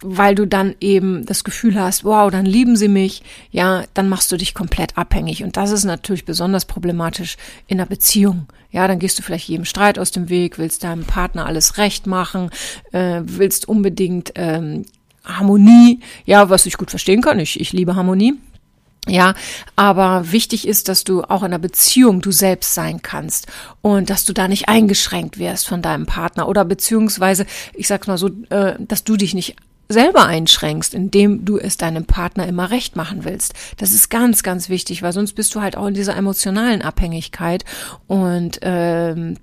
weil 0.00 0.36
du 0.36 0.46
dann 0.46 0.76
eben 0.80 1.26
das 1.26 1.42
Gefühl 1.42 1.74
hast, 1.74 2.04
wow, 2.04 2.30
dann 2.30 2.46
lieben 2.46 2.76
sie 2.76 2.86
mich, 2.86 3.24
ja, 3.50 3.82
dann 3.94 4.08
machst 4.08 4.30
du 4.30 4.36
dich 4.36 4.54
komplett 4.54 4.96
abhängig. 4.96 5.42
Und 5.42 5.56
das 5.56 5.72
ist 5.72 5.82
natürlich 5.82 6.24
besonders 6.24 6.66
problematisch 6.66 7.36
in 7.66 7.80
einer 7.80 7.88
Beziehung. 7.88 8.46
Ja, 8.70 8.86
dann 8.86 9.00
gehst 9.00 9.18
du 9.18 9.24
vielleicht 9.24 9.48
jedem 9.48 9.64
Streit 9.64 9.98
aus 9.98 10.12
dem 10.12 10.28
Weg, 10.28 10.56
willst 10.56 10.84
deinem 10.84 11.02
Partner 11.02 11.46
alles 11.46 11.78
recht 11.78 12.06
machen, 12.06 12.50
äh, 12.92 13.22
willst 13.24 13.68
unbedingt 13.68 14.30
ähm, 14.36 14.84
Harmonie, 15.24 15.98
ja, 16.26 16.48
was 16.48 16.64
ich 16.64 16.76
gut 16.76 16.90
verstehen 16.90 17.22
kann. 17.22 17.40
Ich, 17.40 17.58
ich 17.58 17.72
liebe 17.72 17.96
Harmonie. 17.96 18.34
Ja, 19.08 19.34
aber 19.76 20.32
wichtig 20.32 20.66
ist, 20.66 20.88
dass 20.88 21.04
du 21.04 21.22
auch 21.22 21.42
in 21.42 21.46
einer 21.46 21.60
Beziehung 21.60 22.20
du 22.20 22.32
selbst 22.32 22.74
sein 22.74 23.02
kannst 23.02 23.46
und 23.80 24.10
dass 24.10 24.24
du 24.24 24.32
da 24.32 24.48
nicht 24.48 24.68
eingeschränkt 24.68 25.38
wirst 25.38 25.68
von 25.68 25.80
deinem 25.80 26.06
Partner 26.06 26.48
oder 26.48 26.64
beziehungsweise, 26.64 27.46
ich 27.72 27.86
sag's 27.86 28.08
mal 28.08 28.18
so, 28.18 28.30
äh, 28.50 28.74
dass 28.80 29.04
du 29.04 29.16
dich 29.16 29.32
nicht 29.32 29.54
selber 29.88 30.26
einschränkst, 30.26 30.94
indem 30.94 31.44
du 31.44 31.58
es 31.58 31.76
deinem 31.76 32.06
Partner 32.06 32.48
immer 32.48 32.72
recht 32.72 32.96
machen 32.96 33.24
willst. 33.24 33.54
Das 33.76 33.92
ist 33.92 34.08
ganz, 34.08 34.42
ganz 34.42 34.68
wichtig, 34.68 35.02
weil 35.02 35.12
sonst 35.12 35.34
bist 35.34 35.54
du 35.54 35.60
halt 35.60 35.76
auch 35.76 35.86
in 35.86 35.94
dieser 35.94 36.16
emotionalen 36.16 36.82
Abhängigkeit 36.82 37.64
und 38.08 38.58
ähm, 38.62 39.36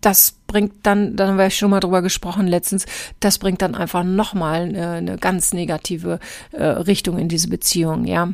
das 0.00 0.36
bringt 0.46 0.72
dann, 0.84 1.16
dann 1.16 1.30
haben 1.30 1.38
wir 1.38 1.50
schon 1.50 1.70
mal 1.70 1.80
drüber 1.80 2.02
gesprochen 2.02 2.46
letztens, 2.46 2.86
das 3.18 3.38
bringt 3.38 3.62
dann 3.62 3.74
einfach 3.74 4.04
nochmal 4.04 4.62
eine, 4.62 4.90
eine 4.90 5.16
ganz 5.18 5.52
negative 5.52 6.20
äh, 6.52 6.62
Richtung 6.64 7.18
in 7.18 7.28
diese 7.28 7.48
Beziehung, 7.48 8.04
ja. 8.04 8.28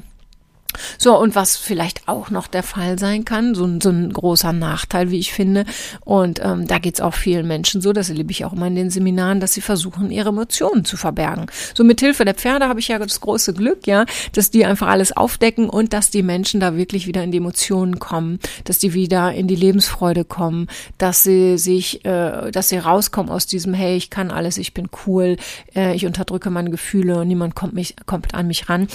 So, 0.99 1.19
und 1.19 1.35
was 1.35 1.57
vielleicht 1.57 2.09
auch 2.09 2.31
noch 2.31 2.47
der 2.47 2.63
Fall 2.63 2.99
sein 2.99 3.25
kann, 3.25 3.55
so, 3.55 3.69
so 3.83 3.91
ein 3.91 4.13
großer 4.13 4.53
Nachteil, 4.53 5.11
wie 5.11 5.19
ich 5.19 5.33
finde, 5.33 5.65
und 6.05 6.41
ähm, 6.43 6.67
da 6.67 6.79
geht's 6.79 7.01
auch 7.01 7.15
vielen 7.15 7.47
Menschen 7.47 7.81
so, 7.81 7.93
das 7.93 8.09
erlebe 8.09 8.31
ich 8.31 8.45
auch 8.45 8.53
immer 8.53 8.67
in 8.67 8.75
den 8.75 8.91
Seminaren, 8.91 9.41
dass 9.41 9.53
sie 9.53 9.61
versuchen, 9.61 10.11
ihre 10.11 10.31
Emotionen 10.31 10.85
zu 10.85 10.97
verbergen. 10.97 11.47
So 11.75 11.85
mit 11.85 12.01
Hilfe 12.01 12.25
der 12.25 12.35
Pferde 12.35 12.69
habe 12.69 12.81
ich 12.81 12.89
ja 12.89 12.99
das 12.99 13.21
große 13.21 13.55
Glück, 13.55 13.87
ja, 13.87 14.05
dass 14.33 14.51
die 14.51 14.65
einfach 14.65 14.89
alles 14.89 15.17
aufdecken 15.17 15.69
und 15.69 15.93
dass 15.93 16.11
die 16.11 16.23
Menschen 16.23 16.61
da 16.61 16.77
wirklich 16.77 17.07
wieder 17.07 17.23
in 17.23 17.33
die 17.33 17.39
Emotionen 17.39 17.99
kommen, 17.99 18.39
dass 18.65 18.79
die 18.79 18.95
wieder 18.95 19.33
in 19.33 19.49
die 19.49 19.57
Lebensfreude 19.57 20.25
kommen, 20.25 20.69
dass 20.99 21.23
sie 21.23 21.59
sich, 21.59 22.05
äh, 22.05 22.51
dass 22.51 22.69
sie 22.69 22.79
rauskommen 22.79 23.31
aus 23.31 23.47
diesem, 23.47 23.75
hey, 23.75 23.97
ich 23.97 24.11
kann 24.11 24.31
alles, 24.31 24.59
ich 24.59 24.75
bin 24.75 24.89
cool, 25.07 25.37
äh, 25.75 25.95
ich 25.95 26.07
unterdrücke 26.07 26.51
meine 26.51 26.71
Gefühle 26.71 27.21
und 27.21 27.29
niemand 27.29 27.55
kommt 27.55 27.75
mich, 27.75 27.97
kommt 28.07 28.35
an 28.35 28.47
mich 28.47 28.69
ran 28.69 28.89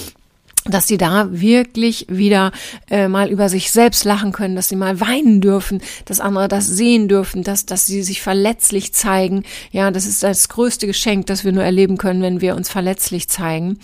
dass 0.69 0.87
sie 0.87 0.97
da 0.97 1.27
wirklich 1.31 2.05
wieder 2.09 2.51
äh, 2.89 3.07
mal 3.07 3.29
über 3.29 3.49
sich 3.49 3.71
selbst 3.71 4.03
lachen 4.05 4.31
können, 4.31 4.55
dass 4.55 4.69
sie 4.69 4.75
mal 4.75 4.99
weinen 4.99 5.41
dürfen, 5.41 5.81
dass 6.05 6.19
andere 6.19 6.47
das 6.47 6.67
sehen 6.67 7.07
dürfen, 7.07 7.43
dass, 7.43 7.65
dass 7.65 7.85
sie 7.85 8.03
sich 8.03 8.21
verletzlich 8.21 8.93
zeigen. 8.93 9.43
Ja, 9.71 9.91
das 9.91 10.05
ist 10.05 10.23
das 10.23 10.49
größte 10.49 10.87
Geschenk, 10.87 11.27
das 11.27 11.43
wir 11.43 11.51
nur 11.51 11.63
erleben 11.63 11.97
können, 11.97 12.21
wenn 12.21 12.41
wir 12.41 12.55
uns 12.55 12.69
verletzlich 12.69 13.27
zeigen. 13.27 13.79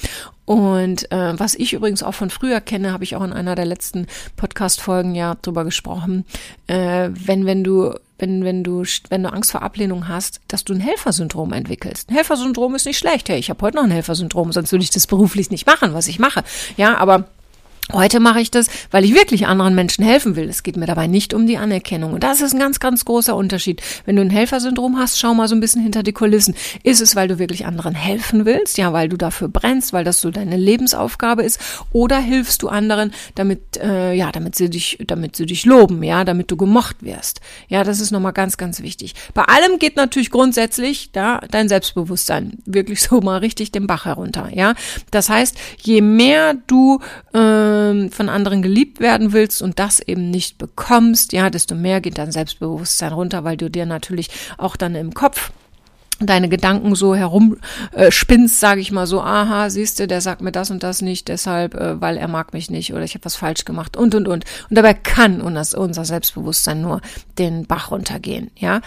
Und 0.46 1.10
äh, 1.12 1.40
was 1.40 1.56
ich 1.56 1.74
übrigens 1.74 2.04
auch 2.04 2.14
von 2.14 2.30
früher 2.30 2.60
kenne, 2.60 2.92
habe 2.92 3.06
ich 3.06 3.16
auch 3.16 3.24
in 3.24 3.32
einer 3.32 3.56
der 3.56 3.66
letzten 3.66 4.08
Podcast-Folgen 4.36 5.16
ja 5.16 5.36
drüber 5.42 5.64
gesprochen. 5.64 6.26
Äh, 6.68 7.10
wenn, 7.14 7.46
wenn 7.46 7.64
du 7.64 7.94
wenn, 8.24 8.46
wenn 8.46 8.64
du, 8.64 8.84
wenn 9.10 9.24
du 9.24 9.34
Angst 9.34 9.52
vor 9.52 9.64
Ablehnung 9.64 10.08
hast, 10.08 10.40
dass 10.48 10.64
du 10.64 10.74
ein 10.74 10.80
Helfersyndrom 10.80 11.52
entwickelst. 11.52 12.10
Ein 12.10 12.16
Helfersyndrom 12.16 12.74
ist 12.74 12.86
nicht 12.86 12.98
schlecht. 12.98 13.28
Hey, 13.28 13.38
ich 13.38 13.50
habe 13.50 13.62
heute 13.62 13.76
noch 13.76 13.84
ein 13.84 13.92
Helfersyndrom, 13.92 14.54
sonst 14.54 14.72
würde 14.72 14.84
ich 14.84 14.92
das 14.92 15.08
beruflich 15.08 15.52
nicht 15.52 15.68
machen, 15.68 15.94
was 15.94 16.08
ich 16.08 16.20
mache. 16.20 16.42
Ja, 16.78 16.96
aber 16.98 17.26
Heute 17.92 18.22
mache 18.22 18.40
ich 18.40 18.50
das, 18.50 18.68
weil 18.92 19.04
ich 19.04 19.14
wirklich 19.14 19.46
anderen 19.46 19.76
Menschen 19.76 20.06
helfen 20.06 20.38
will. 20.38 20.48
Es 20.48 20.64
geht 20.64 20.78
mir 20.78 20.86
dabei 20.86 21.08
nicht 21.08 21.34
um 21.34 21.46
die 21.46 21.58
Anerkennung. 21.58 22.14
Und 22.14 22.24
das 22.24 22.40
ist 22.40 22.54
ein 22.54 22.60
ganz, 22.60 22.80
ganz 22.80 23.04
großer 23.04 23.36
Unterschied. 23.36 23.82
Wenn 24.06 24.16
du 24.16 24.22
ein 24.22 24.30
Helfersyndrom 24.30 24.98
hast, 24.98 25.20
schau 25.20 25.34
mal 25.34 25.50
so 25.50 25.56
ein 25.56 25.60
bisschen 25.60 25.84
hinter 25.84 26.02
die 26.02 26.14
Kulissen. 26.14 26.56
Ist 26.84 27.02
es, 27.02 27.18
weil 27.18 27.28
du 27.28 27.40
wirklich 27.40 27.66
anderen 27.66 27.94
helfen 27.94 28.46
willst? 28.46 28.78
Ja, 28.78 28.94
weil 28.94 29.10
du 29.10 29.18
dafür 29.18 29.50
brennst, 29.50 29.92
weil 29.92 30.06
das 30.06 30.22
so 30.22 30.32
deine 30.32 30.56
Lebensaufgabe 30.56 31.44
ist? 31.44 31.60
Oder 31.92 32.20
hilfst 32.20 32.64
du 32.64 32.70
anderen, 32.70 33.12
damit, 33.36 33.76
äh, 33.76 34.14
ja, 34.14 34.32
damit 34.32 34.56
sie 34.56 34.70
dich, 34.70 34.98
damit 35.06 35.36
sie 35.36 35.46
dich 35.46 35.66
loben, 35.66 36.04
ja, 36.04 36.24
damit 36.24 36.52
du 36.52 36.56
gemocht 36.56 37.04
wirst? 37.04 37.42
Ja, 37.68 37.84
das 37.84 38.00
ist 38.00 38.12
nochmal 38.12 38.34
ganz, 38.34 38.56
ganz 38.56 38.82
wichtig. 38.82 39.14
Bei 39.34 39.44
allem 39.44 39.78
geht 39.78 39.98
natürlich 39.98 40.32
grundsätzlich 40.32 41.12
da 41.12 41.42
dein 41.52 41.68
Selbstbewusstsein 41.68 42.60
wirklich 42.66 43.02
so 43.04 43.20
mal 43.20 43.40
richtig 43.40 43.74
den 43.74 43.88
Bach 43.88 44.06
herunter, 44.06 44.50
ja. 44.54 44.74
Das 45.12 45.28
heißt, 45.28 45.58
je 45.82 46.00
mehr 46.00 46.56
du, 46.66 47.02
äh, 47.34 47.73
ähm, 47.74 48.12
von 48.12 48.30
anderen 48.30 48.62
geliebt 48.62 49.00
werden 49.00 49.34
willst 49.34 49.62
und 49.62 49.80
das 49.80 50.00
eben 50.00 50.30
nicht 50.30 50.58
bekommst, 50.58 51.34
ja, 51.34 51.50
desto 51.50 51.76
mehr 51.76 52.02
geht 52.02 52.18
dein 52.18 52.32
Selbstbewusstsein 52.32 53.14
runter, 53.14 53.44
weil 53.44 53.58
du 53.58 53.70
dir 53.70 53.86
natürlich 53.86 54.30
auch 54.58 54.76
dann 54.76 54.96
im 54.96 55.14
Kopf 55.14 55.52
deine 56.20 56.50
Gedanken 56.50 56.96
so 56.96 57.16
herumspinnst, 57.16 58.56
äh, 58.56 58.58
sage 58.58 58.82
ich 58.82 58.92
mal 58.92 59.08
so, 59.08 59.22
aha, 59.22 59.70
siehst 59.70 60.00
du, 60.00 60.08
der 60.08 60.22
sagt 60.22 60.42
mir 60.42 60.52
das 60.52 60.72
und 60.72 60.84
das 60.84 61.02
nicht, 61.02 61.28
deshalb, 61.28 61.76
äh, 61.76 62.00
weil 62.00 62.18
er 62.18 62.28
mag 62.28 62.54
mich 62.54 62.70
nicht 62.70 62.94
oder 62.94 63.04
ich 63.04 63.16
habe 63.16 63.26
was 63.26 63.36
falsch 63.36 63.66
gemacht 63.66 63.98
und 63.98 64.16
und 64.16 64.28
und. 64.28 64.46
Und 64.70 64.78
dabei 64.78 64.94
kann 64.94 65.42
unser, 65.42 65.78
unser 65.78 66.06
Selbstbewusstsein 66.06 66.82
nur 66.82 67.02
den 67.38 67.66
Bach 67.66 67.92
runtergehen, 67.92 68.52
ja. 68.56 68.82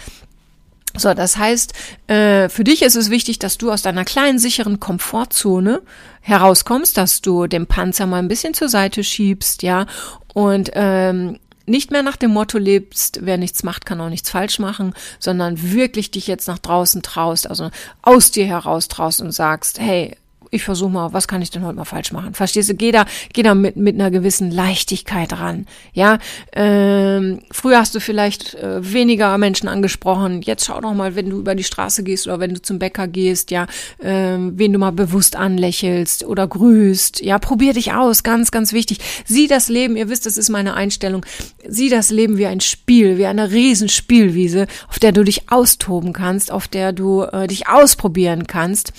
So, 0.97 1.13
das 1.13 1.37
heißt, 1.37 1.73
äh, 2.07 2.49
für 2.49 2.63
dich 2.63 2.81
ist 2.81 2.95
es 2.95 3.09
wichtig, 3.09 3.39
dass 3.39 3.57
du 3.57 3.71
aus 3.71 3.81
deiner 3.81 4.05
kleinen, 4.05 4.39
sicheren 4.39 4.79
Komfortzone 4.79 5.81
herauskommst, 6.21 6.97
dass 6.97 7.21
du 7.21 7.47
den 7.47 7.67
Panzer 7.67 8.05
mal 8.05 8.19
ein 8.19 8.27
bisschen 8.27 8.53
zur 8.53 8.69
Seite 8.69 9.03
schiebst, 9.03 9.63
ja, 9.63 9.85
und 10.33 10.71
ähm, 10.73 11.39
nicht 11.65 11.91
mehr 11.91 12.01
nach 12.01 12.15
dem 12.15 12.31
Motto 12.31 12.57
lebst, 12.57 13.19
wer 13.23 13.37
nichts 13.37 13.63
macht, 13.63 13.85
kann 13.85 13.99
auch 13.99 14.09
nichts 14.09 14.29
falsch 14.29 14.57
machen, 14.57 14.93
sondern 15.19 15.71
wirklich 15.71 16.11
dich 16.11 16.25
jetzt 16.25 16.47
nach 16.47 16.59
draußen 16.59 17.01
traust, 17.01 17.49
also 17.49 17.69
aus 18.01 18.31
dir 18.31 18.45
heraus 18.45 18.87
traust 18.87 19.21
und 19.21 19.31
sagst, 19.31 19.79
hey, 19.79 20.15
ich 20.51 20.63
versuche 20.63 20.89
mal, 20.89 21.13
was 21.13 21.27
kann 21.27 21.41
ich 21.41 21.49
denn 21.49 21.65
heute 21.65 21.75
mal 21.75 21.85
falsch 21.85 22.11
machen? 22.11 22.33
Verstehst 22.33 22.69
du? 22.69 22.75
Geh 22.75 22.91
da, 22.91 23.05
geh 23.33 23.43
da 23.43 23.55
mit, 23.55 23.75
mit 23.75 23.95
einer 23.95 24.11
gewissen 24.11 24.51
Leichtigkeit 24.51 25.33
ran. 25.33 25.65
Ja, 25.93 26.19
ähm, 26.53 27.39
früher 27.51 27.79
hast 27.79 27.95
du 27.95 27.99
vielleicht 27.99 28.55
äh, 28.55 28.93
weniger 28.93 29.37
Menschen 29.37 29.67
angesprochen. 29.67 30.41
Jetzt 30.41 30.65
schau 30.65 30.79
doch 30.81 30.93
mal, 30.93 31.15
wenn 31.15 31.29
du 31.29 31.39
über 31.39 31.55
die 31.55 31.63
Straße 31.63 32.03
gehst 32.03 32.27
oder 32.27 32.39
wenn 32.39 32.53
du 32.53 32.61
zum 32.61 32.79
Bäcker 32.79 33.07
gehst, 33.07 33.51
ja, 33.51 33.67
ähm, 34.01 34.53
wen 34.55 34.73
du 34.73 34.79
mal 34.79 34.91
bewusst 34.91 35.35
anlächelst 35.35 36.23
oder 36.23 36.47
grüßt. 36.47 37.21
Ja, 37.21 37.39
probier 37.39 37.73
dich 37.73 37.93
aus, 37.93 38.23
ganz, 38.23 38.51
ganz 38.51 38.73
wichtig. 38.73 38.99
Sieh 39.25 39.47
das 39.47 39.69
Leben, 39.69 39.97
ihr 39.97 40.09
wisst, 40.09 40.25
das 40.25 40.37
ist 40.37 40.49
meine 40.49 40.73
Einstellung. 40.73 41.25
Sieh 41.67 41.89
das 41.89 42.09
Leben 42.09 42.37
wie 42.37 42.47
ein 42.47 42.61
Spiel, 42.61 43.17
wie 43.17 43.25
eine 43.25 43.51
Riesenspielwiese, 43.51 44.67
auf 44.87 44.99
der 44.99 45.11
du 45.11 45.23
dich 45.23 45.51
austoben 45.51 46.13
kannst, 46.13 46.51
auf 46.51 46.67
der 46.67 46.93
du 46.93 47.23
äh, 47.23 47.47
dich 47.47 47.67
ausprobieren 47.67 48.47
kannst. 48.47 48.93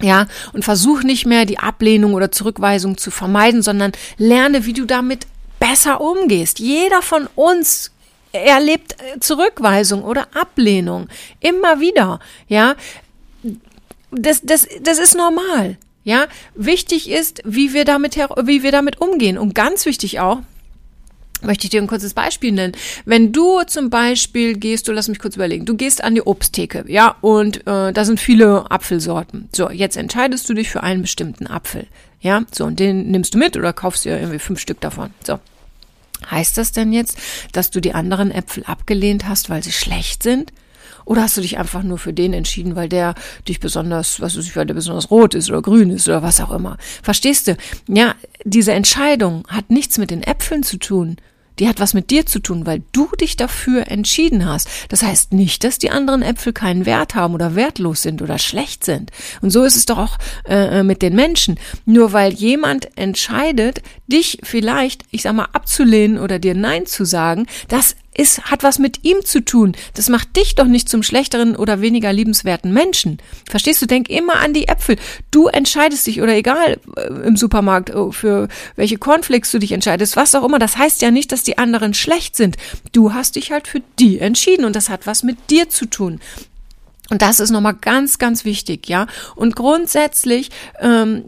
Ja, 0.00 0.26
und 0.52 0.64
versuch 0.64 1.02
nicht 1.02 1.26
mehr 1.26 1.44
die 1.44 1.58
Ablehnung 1.58 2.14
oder 2.14 2.30
Zurückweisung 2.30 2.98
zu 2.98 3.10
vermeiden, 3.10 3.62
sondern 3.62 3.92
lerne, 4.16 4.64
wie 4.64 4.72
du 4.72 4.84
damit 4.84 5.26
besser 5.58 6.00
umgehst. 6.00 6.60
Jeder 6.60 7.02
von 7.02 7.28
uns 7.34 7.90
erlebt 8.32 8.92
äh, 8.92 9.18
Zurückweisung 9.20 10.04
oder 10.04 10.28
Ablehnung 10.34 11.08
immer 11.40 11.80
wieder. 11.80 12.20
Ja, 12.46 12.76
das, 14.10 14.40
das, 14.42 14.68
das 14.80 14.98
ist 14.98 15.16
normal. 15.16 15.76
Ja, 16.04 16.26
wichtig 16.54 17.10
ist, 17.10 17.42
wie 17.44 17.74
wir 17.74 17.84
damit, 17.84 18.16
wie 18.16 18.62
wir 18.62 18.72
damit 18.72 19.00
umgehen. 19.00 19.36
Und 19.36 19.54
ganz 19.54 19.84
wichtig 19.84 20.20
auch, 20.20 20.38
möchte 21.42 21.64
ich 21.64 21.70
dir 21.70 21.80
ein 21.80 21.86
kurzes 21.86 22.14
Beispiel 22.14 22.52
nennen. 22.52 22.72
Wenn 23.04 23.32
du 23.32 23.62
zum 23.66 23.90
Beispiel 23.90 24.56
gehst, 24.56 24.88
du 24.88 24.92
lass 24.92 25.08
mich 25.08 25.18
kurz 25.18 25.36
überlegen, 25.36 25.64
du 25.64 25.76
gehst 25.76 26.02
an 26.02 26.14
die 26.14 26.22
Obsttheke, 26.22 26.84
ja, 26.88 27.16
und 27.20 27.66
äh, 27.66 27.92
da 27.92 28.04
sind 28.04 28.20
viele 28.20 28.70
Apfelsorten. 28.70 29.48
So, 29.54 29.70
jetzt 29.70 29.96
entscheidest 29.96 30.48
du 30.48 30.54
dich 30.54 30.70
für 30.70 30.82
einen 30.82 31.02
bestimmten 31.02 31.46
Apfel, 31.46 31.86
ja, 32.20 32.42
so, 32.52 32.64
und 32.64 32.80
den 32.80 33.10
nimmst 33.10 33.34
du 33.34 33.38
mit 33.38 33.56
oder 33.56 33.72
kaufst 33.72 34.04
dir 34.04 34.18
irgendwie 34.18 34.38
fünf 34.38 34.60
Stück 34.60 34.80
davon. 34.80 35.10
So. 35.24 35.38
Heißt 36.30 36.58
das 36.58 36.72
denn 36.72 36.92
jetzt, 36.92 37.16
dass 37.52 37.70
du 37.70 37.80
die 37.80 37.94
anderen 37.94 38.32
Äpfel 38.32 38.64
abgelehnt 38.64 39.28
hast, 39.28 39.50
weil 39.50 39.62
sie 39.62 39.72
schlecht 39.72 40.22
sind? 40.22 40.52
Oder 41.08 41.22
hast 41.22 41.38
du 41.38 41.40
dich 41.40 41.56
einfach 41.56 41.82
nur 41.82 41.96
für 41.96 42.12
den 42.12 42.34
entschieden, 42.34 42.76
weil 42.76 42.90
der 42.90 43.14
dich 43.48 43.60
besonders, 43.60 44.20
was 44.20 44.36
weiß 44.36 44.44
ich, 44.44 44.56
weil 44.56 44.66
der 44.66 44.74
besonders 44.74 45.10
rot 45.10 45.34
ist 45.34 45.48
oder 45.48 45.62
grün 45.62 45.88
ist 45.88 46.06
oder 46.06 46.22
was 46.22 46.38
auch 46.38 46.50
immer? 46.50 46.76
Verstehst 47.02 47.48
du? 47.48 47.56
Ja, 47.88 48.14
diese 48.44 48.74
Entscheidung 48.74 49.44
hat 49.48 49.70
nichts 49.70 49.96
mit 49.96 50.10
den 50.10 50.22
Äpfeln 50.22 50.62
zu 50.62 50.76
tun. 50.76 51.16
Die 51.60 51.66
hat 51.66 51.80
was 51.80 51.94
mit 51.94 52.10
dir 52.10 52.26
zu 52.26 52.40
tun, 52.40 52.66
weil 52.66 52.82
du 52.92 53.08
dich 53.18 53.36
dafür 53.36 53.88
entschieden 53.88 54.44
hast. 54.44 54.68
Das 54.90 55.02
heißt 55.02 55.32
nicht, 55.32 55.64
dass 55.64 55.78
die 55.78 55.90
anderen 55.90 56.20
Äpfel 56.20 56.52
keinen 56.52 56.84
Wert 56.84 57.14
haben 57.14 57.32
oder 57.32 57.54
wertlos 57.54 58.02
sind 58.02 58.20
oder 58.20 58.38
schlecht 58.38 58.84
sind. 58.84 59.10
Und 59.40 59.48
so 59.48 59.64
ist 59.64 59.76
es 59.76 59.86
doch 59.86 59.98
auch 59.98 60.18
äh, 60.44 60.82
mit 60.82 61.00
den 61.00 61.16
Menschen. 61.16 61.58
Nur 61.86 62.12
weil 62.12 62.34
jemand 62.34 62.96
entscheidet, 62.98 63.80
dich 64.08 64.40
vielleicht, 64.42 65.04
ich 65.10 65.22
sag 65.22 65.32
mal, 65.32 65.48
abzulehnen 65.54 66.18
oder 66.18 66.38
dir 66.38 66.54
Nein 66.54 66.84
zu 66.84 67.06
sagen, 67.06 67.46
das 67.68 67.96
ist, 68.18 68.50
hat 68.50 68.62
was 68.62 68.78
mit 68.78 69.04
ihm 69.04 69.24
zu 69.24 69.44
tun. 69.44 69.74
Das 69.94 70.08
macht 70.08 70.36
dich 70.36 70.54
doch 70.54 70.66
nicht 70.66 70.88
zum 70.88 71.02
schlechteren 71.02 71.56
oder 71.56 71.80
weniger 71.80 72.12
liebenswerten 72.12 72.72
Menschen. 72.72 73.18
Verstehst 73.48 73.80
du? 73.80 73.86
Denk 73.86 74.10
immer 74.10 74.40
an 74.40 74.52
die 74.52 74.68
Äpfel. 74.68 74.96
Du 75.30 75.46
entscheidest 75.46 76.06
dich 76.06 76.20
oder 76.20 76.34
egal 76.34 76.78
äh, 76.96 77.06
im 77.26 77.36
Supermarkt 77.36 77.90
äh, 77.90 78.12
für 78.12 78.48
welche 78.76 78.98
Cornflakes 78.98 79.52
du 79.52 79.58
dich 79.58 79.72
entscheidest, 79.72 80.16
was 80.16 80.34
auch 80.34 80.44
immer. 80.44 80.58
Das 80.58 80.76
heißt 80.76 81.00
ja 81.00 81.10
nicht, 81.10 81.32
dass 81.32 81.44
die 81.44 81.58
anderen 81.58 81.94
schlecht 81.94 82.36
sind. 82.36 82.56
Du 82.92 83.14
hast 83.14 83.36
dich 83.36 83.52
halt 83.52 83.68
für 83.68 83.82
die 83.98 84.18
entschieden 84.18 84.64
und 84.64 84.74
das 84.74 84.90
hat 84.90 85.06
was 85.06 85.22
mit 85.22 85.50
dir 85.50 85.68
zu 85.68 85.86
tun. 85.86 86.20
Und 87.10 87.22
das 87.22 87.40
ist 87.40 87.50
nochmal 87.50 87.74
ganz, 87.74 88.18
ganz 88.18 88.44
wichtig, 88.44 88.88
ja. 88.88 89.06
Und 89.34 89.56
grundsätzlich 89.56 90.50
ähm, 90.80 91.24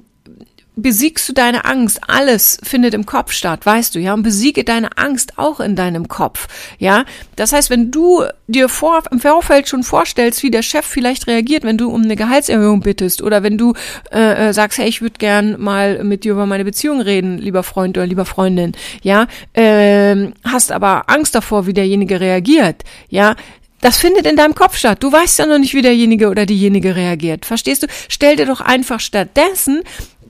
besiegst 0.82 1.28
du 1.28 1.32
deine 1.32 1.64
Angst. 1.64 2.00
Alles 2.06 2.58
findet 2.62 2.94
im 2.94 3.06
Kopf 3.06 3.32
statt, 3.32 3.64
weißt 3.64 3.94
du, 3.94 3.98
ja. 3.98 4.14
Und 4.14 4.22
besiege 4.22 4.64
deine 4.64 4.96
Angst 4.96 5.34
auch 5.36 5.60
in 5.60 5.76
deinem 5.76 6.08
Kopf, 6.08 6.48
ja. 6.78 7.04
Das 7.36 7.52
heißt, 7.52 7.70
wenn 7.70 7.90
du 7.90 8.24
dir 8.46 8.68
vor, 8.68 9.02
im 9.10 9.20
Vorfeld 9.20 9.68
schon 9.68 9.82
vorstellst, 9.82 10.42
wie 10.42 10.50
der 10.50 10.62
Chef 10.62 10.84
vielleicht 10.84 11.26
reagiert, 11.26 11.64
wenn 11.64 11.78
du 11.78 11.90
um 11.90 12.02
eine 12.02 12.16
Gehaltserhöhung 12.16 12.80
bittest 12.80 13.22
oder 13.22 13.42
wenn 13.42 13.58
du 13.58 13.74
äh, 14.12 14.48
äh 14.48 14.52
sagst, 14.52 14.78
hey, 14.78 14.88
ich 14.88 15.02
würde 15.02 15.18
gern 15.18 15.60
mal 15.60 16.02
mit 16.04 16.24
dir 16.24 16.32
über 16.32 16.46
meine 16.46 16.64
Beziehung 16.64 17.00
reden, 17.00 17.38
lieber 17.38 17.62
Freund 17.62 17.96
oder 17.96 18.06
lieber 18.06 18.24
Freundin, 18.24 18.72
ja, 19.02 19.26
ähm, 19.54 20.34
hast 20.44 20.72
aber 20.72 21.08
Angst 21.08 21.34
davor, 21.34 21.66
wie 21.66 21.72
derjenige 21.72 22.20
reagiert, 22.20 22.84
ja, 23.08 23.36
das 23.80 23.96
findet 23.96 24.26
in 24.26 24.36
deinem 24.36 24.54
Kopf 24.54 24.76
statt. 24.76 25.02
Du 25.02 25.10
weißt 25.10 25.38
ja 25.38 25.46
noch 25.46 25.58
nicht, 25.58 25.74
wie 25.74 25.82
derjenige 25.82 26.28
oder 26.28 26.46
diejenige 26.46 26.96
reagiert. 26.96 27.46
Verstehst 27.46 27.82
du? 27.82 27.86
Stell 28.08 28.36
dir 28.36 28.46
doch 28.46 28.60
einfach 28.60 29.00
stattdessen 29.00 29.82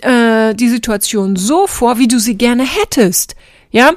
äh, 0.02 0.54
die 0.54 0.68
Situation 0.68 1.36
so 1.36 1.66
vor, 1.66 1.98
wie 1.98 2.08
du 2.08 2.18
sie 2.18 2.36
gerne 2.36 2.64
hättest. 2.64 3.36
Ja, 3.70 3.92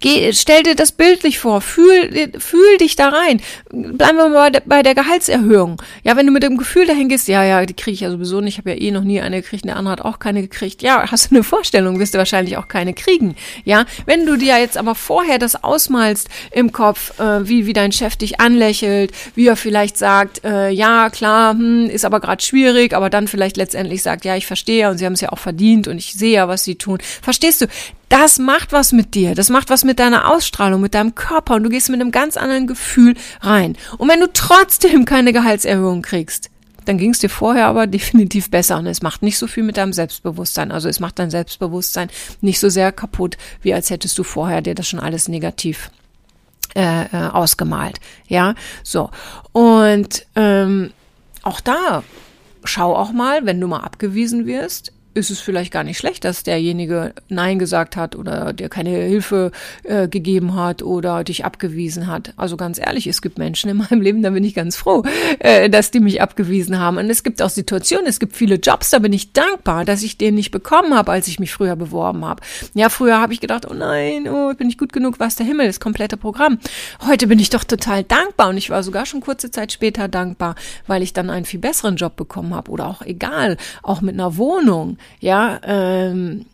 Geh, 0.00 0.32
stell 0.32 0.62
dir 0.62 0.74
das 0.74 0.92
bildlich 0.92 1.38
vor, 1.38 1.60
fühl, 1.60 2.30
fühl 2.38 2.78
dich 2.78 2.96
da 2.96 3.08
rein. 3.08 3.40
Bleiben 3.70 4.18
wir 4.18 4.28
mal 4.28 4.50
bei 4.66 4.82
der, 4.82 4.94
Gehaltserhöhung. 4.94 5.80
Ja, 6.02 6.16
wenn 6.16 6.26
du 6.26 6.32
mit 6.32 6.42
dem 6.42 6.56
Gefühl 6.56 6.86
dahin 6.86 7.08
gehst, 7.08 7.28
ja, 7.28 7.44
ja, 7.44 7.64
die 7.64 7.74
kriege 7.74 7.94
ich 7.94 8.00
ja 8.00 8.10
sowieso 8.10 8.40
nicht, 8.40 8.54
ich 8.54 8.58
habe 8.58 8.70
ja 8.70 8.76
eh 8.76 8.90
noch 8.90 9.04
nie 9.04 9.20
eine 9.20 9.42
gekriegt, 9.42 9.64
der 9.64 9.76
andere 9.76 9.92
hat 9.92 10.00
auch 10.00 10.18
keine 10.18 10.42
gekriegt. 10.42 10.82
Ja, 10.82 11.10
hast 11.10 11.30
du 11.30 11.36
eine 11.36 11.44
Vorstellung, 11.44 11.98
wirst 12.00 12.14
du 12.14 12.18
wahrscheinlich 12.18 12.56
auch 12.56 12.68
keine 12.68 12.94
kriegen. 12.94 13.36
Ja, 13.64 13.86
wenn 14.06 14.26
du 14.26 14.36
dir 14.36 14.58
jetzt 14.58 14.76
aber 14.76 14.94
vorher 14.94 15.38
das 15.38 15.62
ausmalst 15.62 16.28
im 16.50 16.72
Kopf, 16.72 17.18
äh, 17.20 17.48
wie, 17.48 17.66
wie 17.66 17.72
dein 17.72 17.92
Chef 17.92 18.16
dich 18.16 18.40
anlächelt, 18.40 19.12
wie 19.34 19.46
er 19.46 19.56
vielleicht 19.56 19.96
sagt, 19.96 20.44
äh, 20.44 20.70
ja, 20.70 21.10
klar, 21.10 21.52
hm, 21.52 21.88
ist 21.90 22.04
aber 22.04 22.20
gerade 22.20 22.42
schwierig, 22.42 22.94
aber 22.94 23.10
dann 23.10 23.28
vielleicht 23.28 23.56
letztendlich 23.56 24.02
sagt, 24.02 24.24
ja, 24.24 24.36
ich 24.36 24.46
verstehe 24.46 24.90
und 24.90 24.98
sie 24.98 25.06
haben 25.06 25.12
es 25.12 25.20
ja 25.20 25.30
auch 25.30 25.38
verdient 25.38 25.88
und 25.88 25.98
ich 25.98 26.14
sehe 26.14 26.32
ja, 26.32 26.48
was 26.48 26.64
sie 26.64 26.76
tun. 26.76 26.98
Verstehst 27.22 27.60
du? 27.60 27.66
Das 28.08 28.38
macht 28.38 28.72
was 28.72 28.92
mit 28.92 29.14
dir. 29.14 29.34
Das 29.34 29.50
macht 29.50 29.70
was 29.70 29.84
mit 29.84 29.98
deiner 29.98 30.30
Ausstrahlung, 30.30 30.80
mit 30.80 30.94
deinem 30.94 31.14
Körper 31.14 31.54
und 31.54 31.62
du 31.62 31.68
gehst 31.68 31.90
mit 31.90 32.00
einem 32.00 32.10
ganz 32.10 32.36
anderen 32.36 32.66
Gefühl 32.66 33.14
rein. 33.40 33.76
Und 33.98 34.08
wenn 34.08 34.20
du 34.20 34.32
trotzdem 34.32 35.04
keine 35.04 35.32
Gehaltserhöhung 35.32 36.02
kriegst, 36.02 36.50
dann 36.84 36.96
ging 36.96 37.10
es 37.10 37.18
dir 37.18 37.28
vorher 37.28 37.66
aber 37.66 37.86
definitiv 37.86 38.50
besser 38.50 38.78
und 38.78 38.86
es 38.86 39.02
macht 39.02 39.22
nicht 39.22 39.38
so 39.38 39.46
viel 39.46 39.62
mit 39.62 39.76
deinem 39.76 39.92
Selbstbewusstsein. 39.92 40.72
Also 40.72 40.88
es 40.88 41.00
macht 41.00 41.18
dein 41.18 41.30
Selbstbewusstsein 41.30 42.08
nicht 42.40 42.60
so 42.60 42.68
sehr 42.68 42.92
kaputt, 42.92 43.36
wie 43.60 43.74
als 43.74 43.90
hättest 43.90 44.18
du 44.18 44.24
vorher 44.24 44.62
dir 44.62 44.74
das 44.74 44.88
schon 44.88 45.00
alles 45.00 45.28
negativ 45.28 45.90
äh, 46.74 47.04
äh, 47.04 47.28
ausgemalt. 47.30 48.00
Ja, 48.26 48.54
so. 48.82 49.10
Und 49.52 50.26
ähm, 50.34 50.92
auch 51.42 51.60
da, 51.60 52.02
schau 52.64 52.94
auch 52.94 53.12
mal, 53.12 53.46
wenn 53.46 53.60
du 53.60 53.66
mal 53.66 53.80
abgewiesen 53.80 54.46
wirst, 54.46 54.92
ist 55.18 55.30
es 55.30 55.40
vielleicht 55.40 55.72
gar 55.72 55.84
nicht 55.84 55.98
schlecht, 55.98 56.24
dass 56.24 56.42
derjenige 56.42 57.12
Nein 57.28 57.58
gesagt 57.58 57.96
hat 57.96 58.16
oder 58.16 58.52
dir 58.52 58.68
keine 58.68 58.90
Hilfe 58.90 59.50
äh, 59.82 60.08
gegeben 60.08 60.54
hat 60.54 60.82
oder 60.82 61.24
dich 61.24 61.44
abgewiesen 61.44 62.06
hat. 62.06 62.32
Also 62.36 62.56
ganz 62.56 62.78
ehrlich, 62.78 63.06
es 63.06 63.20
gibt 63.20 63.38
Menschen 63.38 63.70
in 63.70 63.76
meinem 63.76 64.00
Leben, 64.00 64.22
da 64.22 64.30
bin 64.30 64.44
ich 64.44 64.54
ganz 64.54 64.76
froh, 64.76 65.02
äh, 65.40 65.68
dass 65.68 65.90
die 65.90 66.00
mich 66.00 66.22
abgewiesen 66.22 66.78
haben. 66.78 66.96
Und 66.98 67.10
es 67.10 67.22
gibt 67.22 67.42
auch 67.42 67.50
Situationen, 67.50 68.06
es 68.06 68.20
gibt 68.20 68.36
viele 68.36 68.56
Jobs, 68.56 68.90
da 68.90 68.98
bin 68.98 69.12
ich 69.12 69.32
dankbar, 69.32 69.84
dass 69.84 70.02
ich 70.02 70.16
den 70.16 70.34
nicht 70.34 70.50
bekommen 70.50 70.94
habe, 70.94 71.12
als 71.12 71.28
ich 71.28 71.40
mich 71.40 71.52
früher 71.52 71.76
beworben 71.76 72.24
habe. 72.24 72.42
Ja, 72.74 72.88
früher 72.88 73.20
habe 73.20 73.32
ich 73.32 73.40
gedacht, 73.40 73.66
oh 73.70 73.74
nein, 73.74 74.28
oh, 74.28 74.54
bin 74.54 74.68
ich 74.68 74.78
gut 74.78 74.92
genug, 74.92 75.20
was 75.20 75.36
der 75.36 75.46
Himmel, 75.46 75.66
das 75.66 75.80
komplette 75.80 76.16
Programm. 76.16 76.58
Heute 77.06 77.26
bin 77.26 77.38
ich 77.38 77.50
doch 77.50 77.64
total 77.64 78.04
dankbar 78.04 78.48
und 78.48 78.56
ich 78.56 78.70
war 78.70 78.82
sogar 78.82 79.06
schon 79.06 79.20
kurze 79.20 79.50
Zeit 79.50 79.72
später 79.72 80.08
dankbar, 80.08 80.54
weil 80.86 81.02
ich 81.02 81.12
dann 81.12 81.30
einen 81.30 81.44
viel 81.44 81.60
besseren 81.60 81.96
Job 81.96 82.16
bekommen 82.16 82.54
habe 82.54 82.70
oder 82.70 82.86
auch 82.86 83.02
egal, 83.02 83.56
auch 83.82 84.00
mit 84.00 84.14
einer 84.14 84.36
Wohnung, 84.36 84.98
ja, 85.20 85.60
ähm, 85.62 86.46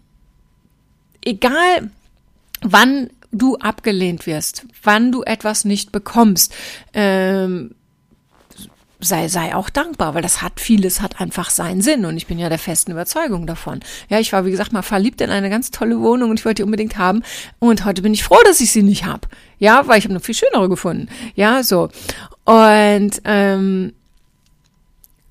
egal 1.25 1.90
wann 2.62 3.11
du 3.32 3.56
abgelehnt 3.56 4.26
wirst, 4.26 4.66
wann 4.82 5.12
du 5.12 5.23
etwas 5.23 5.64
nicht 5.64 5.92
bekommst, 5.92 6.54
ähm, 6.92 7.75
sei, 9.00 9.28
sei 9.28 9.54
auch 9.54 9.70
dankbar, 9.70 10.14
weil 10.14 10.23
das 10.23 10.42
hat 10.42 10.61
vieles, 10.61 11.00
hat 11.00 11.20
einfach 11.20 11.50
seinen 11.50 11.82
Sinn 11.82 12.04
und 12.04 12.16
ich 12.16 12.26
bin 12.26 12.38
ja 12.38 12.49
der 12.49 12.58
festen 12.58 12.92
Überzeugung 12.92 13.46
davon. 13.46 13.80
Ja, 14.08 14.18
ich 14.18 14.32
war, 14.32 14.46
wie 14.46 14.50
gesagt, 14.50 14.73
mal 14.73 14.82
verliebt 14.82 15.20
in 15.20 15.30
eine 15.30 15.50
ganz 15.50 15.70
tolle 15.70 16.00
Wohnung 16.00 16.30
und 16.30 16.38
ich 16.38 16.44
wollte 16.44 16.56
die 16.56 16.64
unbedingt 16.64 16.96
haben 16.96 17.23
und 17.58 17.84
heute 17.84 18.02
bin 18.02 18.14
ich 18.14 18.25
froh, 18.25 18.40
dass 18.44 18.61
ich 18.61 18.73
sie 18.73 18.82
nicht 18.82 19.04
habe. 19.04 19.28
Ja, 19.58 19.87
weil 19.87 19.99
ich 19.99 20.04
habe 20.04 20.12
eine 20.12 20.20
viel 20.20 20.34
schönere 20.34 20.68
gefunden. 20.68 21.08
Ja, 21.34 21.62
so. 21.62 21.90
Und 22.44 23.20
ähm, 23.25 23.92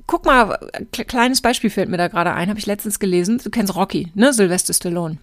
guck 0.07 0.25
mal, 0.25 0.57
kleines 0.91 1.41
Beispiel 1.41 1.69
fällt 1.69 1.89
mir 1.89 1.97
da 1.97 2.07
gerade 2.07 2.33
ein, 2.33 2.49
habe 2.49 2.59
ich 2.59 2.65
letztens 2.65 2.99
gelesen. 2.99 3.39
Du 3.43 3.49
kennst 3.49 3.75
Rocky, 3.75 4.11
ne? 4.15 4.33
Sylvester 4.33 4.73
Stallone. 4.73 5.17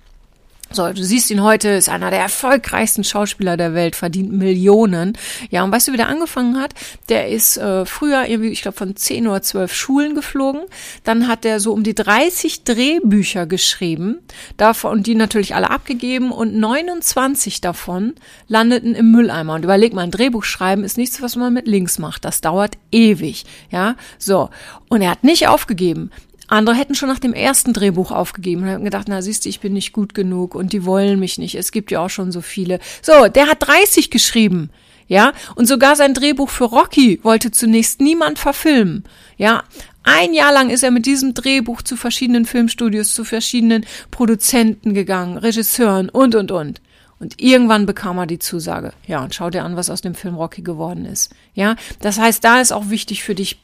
So, 0.73 0.93
du 0.93 1.03
siehst 1.03 1.33
ihn 1.33 1.43
heute, 1.43 1.71
ist 1.71 1.89
einer 1.89 2.11
der 2.11 2.21
erfolgreichsten 2.21 3.03
Schauspieler 3.03 3.57
der 3.57 3.75
Welt, 3.75 3.97
verdient 3.97 4.31
Millionen. 4.31 5.19
Ja, 5.51 5.65
und 5.65 5.73
weißt 5.73 5.89
du, 5.89 5.93
wie 5.93 5.97
der 5.97 6.09
angefangen 6.09 6.61
hat? 6.61 6.75
Der 7.09 7.27
ist 7.27 7.57
äh, 7.57 7.85
früher 7.85 8.27
irgendwie, 8.29 8.51
ich 8.51 8.63
glaube, 8.63 8.77
von 8.77 8.95
zehn 8.95 9.27
oder 9.27 9.43
zwölf 9.43 9.75
Schulen 9.75 10.15
geflogen. 10.15 10.61
Dann 11.03 11.27
hat 11.27 11.45
er 11.45 11.59
so 11.59 11.73
um 11.73 11.83
die 11.83 11.97
30 11.97 12.63
Drehbücher 12.63 13.47
geschrieben, 13.47 14.21
davon, 14.59 14.93
und 14.93 15.09
die 15.09 15.17
natürlich 15.17 15.57
alle 15.57 15.71
abgegeben 15.71 16.31
und 16.31 16.57
29 16.57 17.61
davon 17.61 18.15
landeten 18.47 18.95
im 18.95 19.11
Mülleimer. 19.11 19.55
Und 19.55 19.65
überleg 19.65 19.93
mal, 19.93 20.03
ein 20.03 20.13
Drehbuch 20.13 20.45
schreiben 20.45 20.85
ist 20.85 20.99
nichts, 20.99 21.21
was 21.21 21.35
man 21.35 21.53
mit 21.53 21.67
links 21.67 21.99
macht. 21.99 22.25
Das 22.25 22.43
dauert 22.43 22.79
ewig. 22.93 23.45
Ja, 23.73 23.97
so. 24.19 24.51
Und 24.89 25.03
er 25.03 25.11
hat 25.11 25.25
nicht 25.25 25.49
aufgegeben. 25.49 26.13
Andere 26.51 26.75
hätten 26.75 26.95
schon 26.95 27.09
nach 27.09 27.21
dem 27.21 27.33
ersten 27.33 27.73
Drehbuch 27.73 28.11
aufgegeben 28.11 28.63
und 28.63 28.69
hätten 28.69 28.85
gedacht, 28.85 29.07
na 29.09 29.23
siehst 29.23 29.45
du, 29.45 29.49
ich 29.49 29.61
bin 29.61 29.73
nicht 29.73 29.93
gut 29.93 30.15
genug 30.15 30.55
und 30.55 30.73
die 30.73 30.85
wollen 30.85 31.21
mich 31.21 31.39
nicht. 31.39 31.55
Es 31.55 31.71
gibt 31.71 31.91
ja 31.91 32.01
auch 32.01 32.11
schon 32.11 32.33
so 32.33 32.41
viele. 32.41 32.81
So, 33.03 33.29
der 33.29 33.47
hat 33.47 33.67
30 33.67 34.11
geschrieben. 34.11 34.71
Ja, 35.07 35.33
und 35.57 35.67
sogar 35.67 35.97
sein 35.97 36.15
Drehbuch 36.15 36.51
für 36.51 36.67
Rocky 36.67 37.19
wollte 37.25 37.51
zunächst 37.51 38.01
niemand 38.01 38.39
verfilmen. 38.39 39.03
Ja, 39.39 39.65
ein 40.05 40.33
Jahr 40.33 40.53
lang 40.53 40.71
ist 40.71 40.85
er 40.85 40.93
mit 40.93 41.05
diesem 41.05 41.35
Drehbuch 41.35 41.83
zu 41.83 41.97
verschiedenen 41.97 42.47
Filmstudios, 42.47 43.13
zu 43.13 43.25
verschiedenen 43.25 43.85
Produzenten 44.13 44.95
gegangen, 44.95 45.37
Regisseuren 45.37 46.11
und, 46.11 46.37
und, 46.37 46.53
und. 46.53 46.81
Und 47.19 47.41
irgendwann 47.41 47.87
bekam 47.87 48.19
er 48.19 48.27
die 48.27 48.39
Zusage. 48.39 48.93
Ja, 49.07 49.23
und 49.23 49.35
schau 49.35 49.51
dir 49.51 49.65
an, 49.65 49.77
was 49.77 49.91
aus 49.91 50.01
dem 50.01 50.15
Film 50.15 50.37
Rocky 50.37 50.63
geworden 50.63 51.05
ist. 51.05 51.33
Ja, 51.55 51.77
das 52.01 52.19
heißt, 52.19 52.43
da 52.43 52.61
ist 52.61 52.73
auch 52.73 52.89
wichtig 52.89 53.23
für 53.23 53.35
dich, 53.35 53.61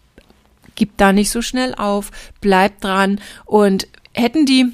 gib 0.77 0.97
da 0.97 1.13
nicht 1.13 1.31
so 1.31 1.43
schnell 1.43 1.75
auf, 1.75 2.11
bleib 2.41 2.81
dran. 2.81 3.21
Und 3.45 3.89
hätten 4.13 4.47
die 4.47 4.73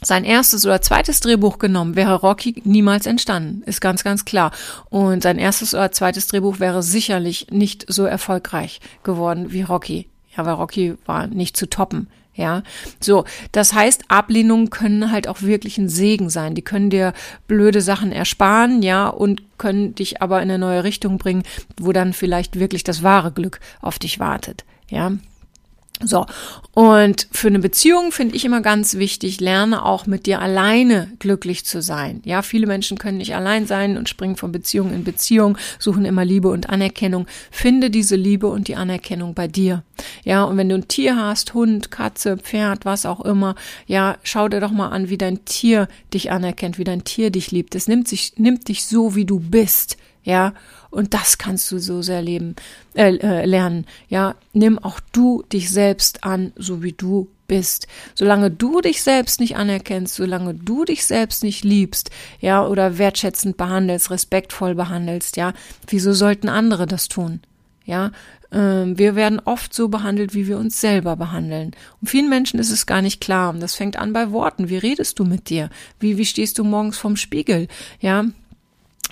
sein 0.00 0.24
erstes 0.24 0.64
oder 0.64 0.80
zweites 0.80 1.20
Drehbuch 1.20 1.58
genommen, 1.58 1.96
wäre 1.96 2.14
Rocky 2.14 2.62
niemals 2.64 3.06
entstanden. 3.06 3.62
Ist 3.66 3.80
ganz, 3.80 4.04
ganz 4.04 4.24
klar. 4.24 4.52
Und 4.90 5.22
sein 5.22 5.38
erstes 5.38 5.74
oder 5.74 5.90
zweites 5.92 6.28
Drehbuch 6.28 6.60
wäre 6.60 6.82
sicherlich 6.82 7.48
nicht 7.50 7.84
so 7.88 8.04
erfolgreich 8.04 8.80
geworden 9.02 9.50
wie 9.52 9.62
Rocky. 9.62 10.08
Ja, 10.36 10.46
weil 10.46 10.54
Rocky 10.54 10.94
war 11.04 11.26
nicht 11.26 11.56
zu 11.56 11.68
toppen. 11.68 12.08
Ja, 12.34 12.62
so. 13.00 13.24
Das 13.50 13.72
heißt, 13.72 14.04
Ablehnungen 14.06 14.70
können 14.70 15.10
halt 15.10 15.26
auch 15.26 15.42
wirklich 15.42 15.76
ein 15.76 15.88
Segen 15.88 16.30
sein. 16.30 16.54
Die 16.54 16.62
können 16.62 16.88
dir 16.88 17.12
blöde 17.48 17.80
Sachen 17.80 18.12
ersparen, 18.12 18.80
ja, 18.80 19.08
und 19.08 19.42
können 19.58 19.96
dich 19.96 20.22
aber 20.22 20.36
in 20.40 20.48
eine 20.48 20.60
neue 20.60 20.84
Richtung 20.84 21.18
bringen, 21.18 21.42
wo 21.76 21.90
dann 21.90 22.12
vielleicht 22.12 22.60
wirklich 22.60 22.84
das 22.84 23.02
wahre 23.02 23.32
Glück 23.32 23.58
auf 23.80 23.98
dich 23.98 24.20
wartet. 24.20 24.64
Ja. 24.88 25.12
So, 26.00 26.26
und 26.74 27.26
für 27.32 27.48
eine 27.48 27.58
Beziehung 27.58 28.12
finde 28.12 28.36
ich 28.36 28.44
immer 28.44 28.60
ganz 28.60 28.94
wichtig, 28.94 29.40
lerne 29.40 29.84
auch 29.84 30.06
mit 30.06 30.26
dir 30.26 30.40
alleine 30.40 31.10
glücklich 31.18 31.64
zu 31.64 31.82
sein. 31.82 32.22
Ja, 32.24 32.42
viele 32.42 32.68
Menschen 32.68 32.98
können 32.98 33.18
nicht 33.18 33.34
allein 33.34 33.66
sein 33.66 33.96
und 33.96 34.08
springen 34.08 34.36
von 34.36 34.52
Beziehung 34.52 34.92
in 34.92 35.02
Beziehung, 35.02 35.58
suchen 35.80 36.04
immer 36.04 36.24
Liebe 36.24 36.50
und 36.50 36.70
Anerkennung. 36.70 37.26
Finde 37.50 37.90
diese 37.90 38.14
Liebe 38.14 38.46
und 38.46 38.68
die 38.68 38.76
Anerkennung 38.76 39.34
bei 39.34 39.48
dir. 39.48 39.82
Ja, 40.22 40.44
und 40.44 40.56
wenn 40.56 40.68
du 40.68 40.76
ein 40.76 40.86
Tier 40.86 41.16
hast, 41.16 41.52
Hund, 41.54 41.90
Katze, 41.90 42.36
Pferd, 42.36 42.84
was 42.84 43.04
auch 43.04 43.22
immer, 43.22 43.56
ja, 43.88 44.18
schau 44.22 44.48
dir 44.48 44.60
doch 44.60 44.70
mal 44.70 44.90
an, 44.90 45.08
wie 45.08 45.18
dein 45.18 45.44
Tier 45.46 45.88
dich 46.14 46.30
anerkennt, 46.30 46.78
wie 46.78 46.84
dein 46.84 47.02
Tier 47.02 47.30
dich 47.30 47.50
liebt. 47.50 47.74
Es 47.74 47.88
nimmt 47.88 48.06
sich, 48.06 48.34
nimmt 48.36 48.68
dich 48.68 48.84
so, 48.84 49.16
wie 49.16 49.24
du 49.24 49.40
bist 49.40 49.96
ja, 50.28 50.52
und 50.90 51.14
das 51.14 51.38
kannst 51.38 51.72
du 51.72 51.78
so 51.78 52.02
sehr 52.02 52.20
leben, 52.20 52.54
äh, 52.94 53.16
äh, 53.16 53.46
lernen, 53.46 53.86
ja, 54.10 54.34
nimm 54.52 54.78
auch 54.78 55.00
du 55.10 55.42
dich 55.50 55.70
selbst 55.70 56.22
an, 56.22 56.52
so 56.54 56.82
wie 56.82 56.92
du 56.92 57.28
bist. 57.46 57.88
Solange 58.14 58.50
du 58.50 58.82
dich 58.82 59.02
selbst 59.02 59.40
nicht 59.40 59.56
anerkennst, 59.56 60.16
solange 60.16 60.52
du 60.52 60.84
dich 60.84 61.06
selbst 61.06 61.42
nicht 61.42 61.64
liebst, 61.64 62.10
ja, 62.42 62.62
oder 62.66 62.98
wertschätzend 62.98 63.56
behandelst, 63.56 64.10
respektvoll 64.10 64.74
behandelst, 64.74 65.38
ja, 65.38 65.54
wieso 65.86 66.12
sollten 66.12 66.50
andere 66.50 66.86
das 66.86 67.08
tun? 67.08 67.40
Ja, 67.86 68.12
ähm, 68.52 68.98
wir 68.98 69.16
werden 69.16 69.40
oft 69.42 69.72
so 69.72 69.88
behandelt, 69.88 70.34
wie 70.34 70.46
wir 70.46 70.58
uns 70.58 70.78
selber 70.78 71.16
behandeln. 71.16 71.70
Und 72.02 72.08
vielen 72.08 72.28
Menschen 72.28 72.60
ist 72.60 72.70
es 72.70 72.84
gar 72.84 73.00
nicht 73.00 73.22
klar. 73.22 73.48
Und 73.48 73.60
das 73.60 73.76
fängt 73.76 73.96
an 73.96 74.12
bei 74.12 74.30
Worten. 74.30 74.68
Wie 74.68 74.76
redest 74.76 75.18
du 75.18 75.24
mit 75.24 75.48
dir? 75.48 75.70
Wie, 75.98 76.18
wie 76.18 76.26
stehst 76.26 76.58
du 76.58 76.64
morgens 76.64 76.98
vorm 76.98 77.16
Spiegel? 77.16 77.66
Ja, 77.98 78.26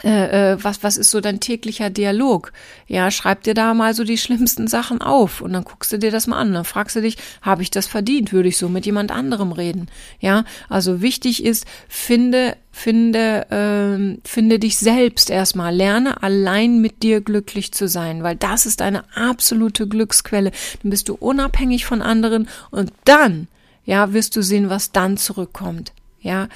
äh, 0.06 0.52
äh, 0.52 0.62
was, 0.62 0.84
was 0.84 0.96
ist 0.96 1.10
so 1.10 1.20
dein 1.20 1.40
täglicher 1.40 1.90
Dialog? 1.90 2.52
Ja, 2.86 3.10
schreib 3.10 3.42
dir 3.42 3.54
da 3.54 3.74
mal 3.74 3.92
so 3.92 4.04
die 4.04 4.18
schlimmsten 4.18 4.68
Sachen 4.68 5.00
auf 5.00 5.40
und 5.40 5.52
dann 5.52 5.64
guckst 5.64 5.92
du 5.92 5.98
dir 5.98 6.12
das 6.12 6.28
mal 6.28 6.38
an. 6.38 6.52
Dann 6.52 6.64
fragst 6.64 6.94
du 6.94 7.00
dich, 7.00 7.16
habe 7.42 7.62
ich 7.62 7.72
das 7.72 7.88
verdient? 7.88 8.32
Würde 8.32 8.48
ich 8.48 8.56
so 8.56 8.68
mit 8.68 8.86
jemand 8.86 9.10
anderem 9.10 9.50
reden? 9.50 9.88
Ja, 10.20 10.44
also 10.68 11.02
wichtig 11.02 11.44
ist, 11.44 11.66
finde, 11.88 12.56
finde, 12.70 13.48
ähm, 13.50 14.18
finde 14.22 14.60
dich 14.60 14.76
selbst 14.76 15.28
erstmal. 15.28 15.74
Lerne 15.74 16.22
allein 16.22 16.80
mit 16.80 17.02
dir 17.02 17.20
glücklich 17.20 17.72
zu 17.72 17.88
sein, 17.88 18.22
weil 18.22 18.36
das 18.36 18.64
ist 18.64 18.82
eine 18.82 19.02
absolute 19.16 19.88
Glücksquelle. 19.88 20.52
Dann 20.84 20.90
bist 20.90 21.08
du 21.08 21.14
unabhängig 21.14 21.84
von 21.84 22.00
anderen 22.00 22.48
und 22.70 22.92
dann, 23.06 23.48
ja, 23.84 24.12
wirst 24.12 24.36
du 24.36 24.42
sehen, 24.42 24.70
was 24.70 24.92
dann 24.92 25.16
zurückkommt. 25.16 25.92
Ja, 26.20 26.46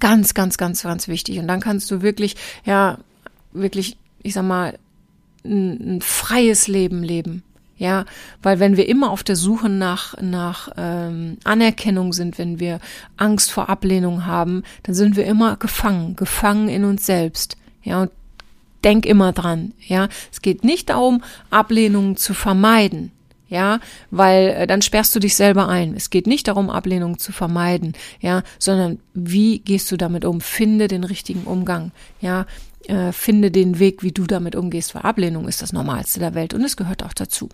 Ganz, 0.00 0.34
ganz, 0.34 0.58
ganz, 0.58 0.82
ganz 0.82 1.08
wichtig. 1.08 1.38
Und 1.38 1.48
dann 1.48 1.60
kannst 1.60 1.90
du 1.90 2.02
wirklich, 2.02 2.36
ja, 2.64 2.98
wirklich, 3.52 3.96
ich 4.22 4.34
sag 4.34 4.44
mal, 4.44 4.78
ein, 5.44 5.96
ein 5.96 6.00
freies 6.00 6.68
Leben 6.68 7.02
leben. 7.02 7.42
Ja, 7.76 8.04
weil 8.40 8.60
wenn 8.60 8.76
wir 8.76 8.88
immer 8.88 9.10
auf 9.10 9.24
der 9.24 9.34
Suche 9.34 9.68
nach, 9.68 10.14
nach 10.20 10.68
ähm, 10.76 11.38
Anerkennung 11.42 12.12
sind, 12.12 12.38
wenn 12.38 12.60
wir 12.60 12.78
Angst 13.16 13.50
vor 13.50 13.68
Ablehnung 13.68 14.26
haben, 14.26 14.62
dann 14.84 14.94
sind 14.94 15.16
wir 15.16 15.26
immer 15.26 15.56
gefangen, 15.56 16.14
gefangen 16.14 16.68
in 16.68 16.84
uns 16.84 17.04
selbst. 17.04 17.56
Ja, 17.82 18.02
und 18.02 18.12
denk 18.84 19.06
immer 19.06 19.32
dran. 19.32 19.72
Ja, 19.84 20.08
es 20.30 20.40
geht 20.40 20.62
nicht 20.62 20.90
darum, 20.90 21.24
Ablehnungen 21.50 22.16
zu 22.16 22.32
vermeiden 22.32 23.10
ja, 23.54 23.78
weil 24.10 24.48
äh, 24.48 24.66
dann 24.66 24.82
sperrst 24.82 25.14
du 25.14 25.20
dich 25.20 25.36
selber 25.36 25.68
ein. 25.68 25.94
Es 25.94 26.10
geht 26.10 26.26
nicht 26.26 26.48
darum, 26.48 26.70
Ablehnung 26.70 27.18
zu 27.18 27.30
vermeiden, 27.30 27.92
ja, 28.20 28.42
sondern 28.58 28.98
wie 29.14 29.60
gehst 29.60 29.92
du 29.92 29.96
damit 29.96 30.24
um? 30.24 30.40
Finde 30.40 30.88
den 30.88 31.04
richtigen 31.04 31.44
Umgang, 31.44 31.92
ja, 32.20 32.46
äh, 32.88 33.12
finde 33.12 33.52
den 33.52 33.78
Weg, 33.78 34.02
wie 34.02 34.10
du 34.10 34.26
damit 34.26 34.56
umgehst, 34.56 34.96
weil 34.96 35.02
Ablehnung 35.02 35.46
ist 35.46 35.62
das 35.62 35.72
Normalste 35.72 36.18
der 36.18 36.34
Welt 36.34 36.52
und 36.52 36.64
es 36.64 36.76
gehört 36.76 37.04
auch 37.04 37.12
dazu. 37.12 37.48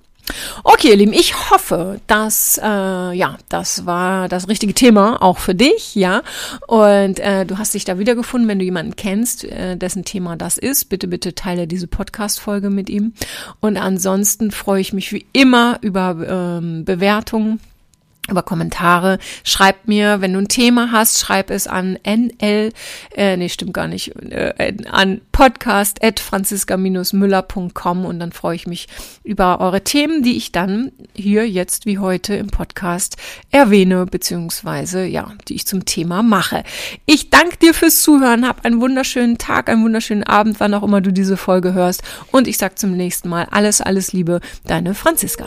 Okay, 0.64 0.90
ihr 0.90 0.96
Lieben, 0.96 1.12
ich 1.12 1.50
hoffe, 1.50 2.00
dass 2.06 2.58
äh, 2.62 2.66
ja, 2.66 3.36
das 3.48 3.86
war 3.86 4.28
das 4.28 4.48
richtige 4.48 4.74
Thema 4.74 5.22
auch 5.22 5.38
für 5.38 5.54
dich, 5.54 5.94
ja. 5.94 6.22
Und 6.66 7.18
äh, 7.18 7.44
du 7.46 7.58
hast 7.58 7.74
dich 7.74 7.84
da 7.84 7.98
wiedergefunden, 7.98 8.48
wenn 8.48 8.58
du 8.58 8.64
jemanden 8.64 8.96
kennst, 8.96 9.44
äh, 9.44 9.76
dessen 9.76 10.04
Thema 10.04 10.36
das 10.36 10.58
ist. 10.58 10.88
Bitte, 10.88 11.08
bitte 11.08 11.34
teile 11.34 11.66
diese 11.66 11.86
Podcast-Folge 11.86 12.70
mit 12.70 12.88
ihm. 12.90 13.14
Und 13.60 13.76
ansonsten 13.76 14.50
freue 14.50 14.80
ich 14.80 14.92
mich 14.92 15.12
wie 15.12 15.26
immer 15.32 15.78
über 15.80 16.16
ähm, 16.28 16.84
Bewertungen 16.84 17.60
über 18.28 18.42
Kommentare. 18.42 19.18
Schreib 19.44 19.88
mir, 19.88 20.20
wenn 20.20 20.32
du 20.32 20.38
ein 20.38 20.48
Thema 20.48 20.92
hast, 20.92 21.18
schreib 21.18 21.50
es 21.50 21.66
an 21.66 21.98
nl, 22.04 22.72
äh, 23.16 23.36
nee, 23.36 23.48
stimmt 23.48 23.74
gar 23.74 23.88
nicht, 23.88 24.14
äh, 24.30 24.74
an 24.90 25.20
podcast 25.32 26.02
at 26.02 26.20
franziska-müller.com 26.20 28.04
und 28.04 28.20
dann 28.20 28.32
freue 28.32 28.56
ich 28.56 28.66
mich 28.66 28.88
über 29.24 29.60
eure 29.60 29.82
Themen, 29.82 30.22
die 30.22 30.36
ich 30.36 30.52
dann 30.52 30.92
hier 31.14 31.48
jetzt 31.48 31.86
wie 31.86 31.98
heute 31.98 32.34
im 32.34 32.48
Podcast 32.48 33.16
erwähne, 33.50 34.06
beziehungsweise, 34.06 35.04
ja, 35.04 35.32
die 35.48 35.54
ich 35.54 35.66
zum 35.66 35.84
Thema 35.84 36.22
mache. 36.22 36.62
Ich 37.06 37.30
danke 37.30 37.56
dir 37.56 37.74
fürs 37.74 38.02
Zuhören, 38.02 38.46
hab 38.46 38.64
einen 38.64 38.80
wunderschönen 38.80 39.38
Tag, 39.38 39.68
einen 39.68 39.84
wunderschönen 39.84 40.24
Abend, 40.24 40.60
wann 40.60 40.74
auch 40.74 40.82
immer 40.82 41.00
du 41.00 41.12
diese 41.12 41.36
Folge 41.36 41.74
hörst 41.74 42.02
und 42.30 42.46
ich 42.46 42.58
sag 42.58 42.78
zum 42.78 42.96
nächsten 42.96 43.28
Mal 43.28 43.48
alles, 43.50 43.80
alles 43.80 44.12
Liebe, 44.12 44.40
deine 44.66 44.94
Franziska. 44.94 45.46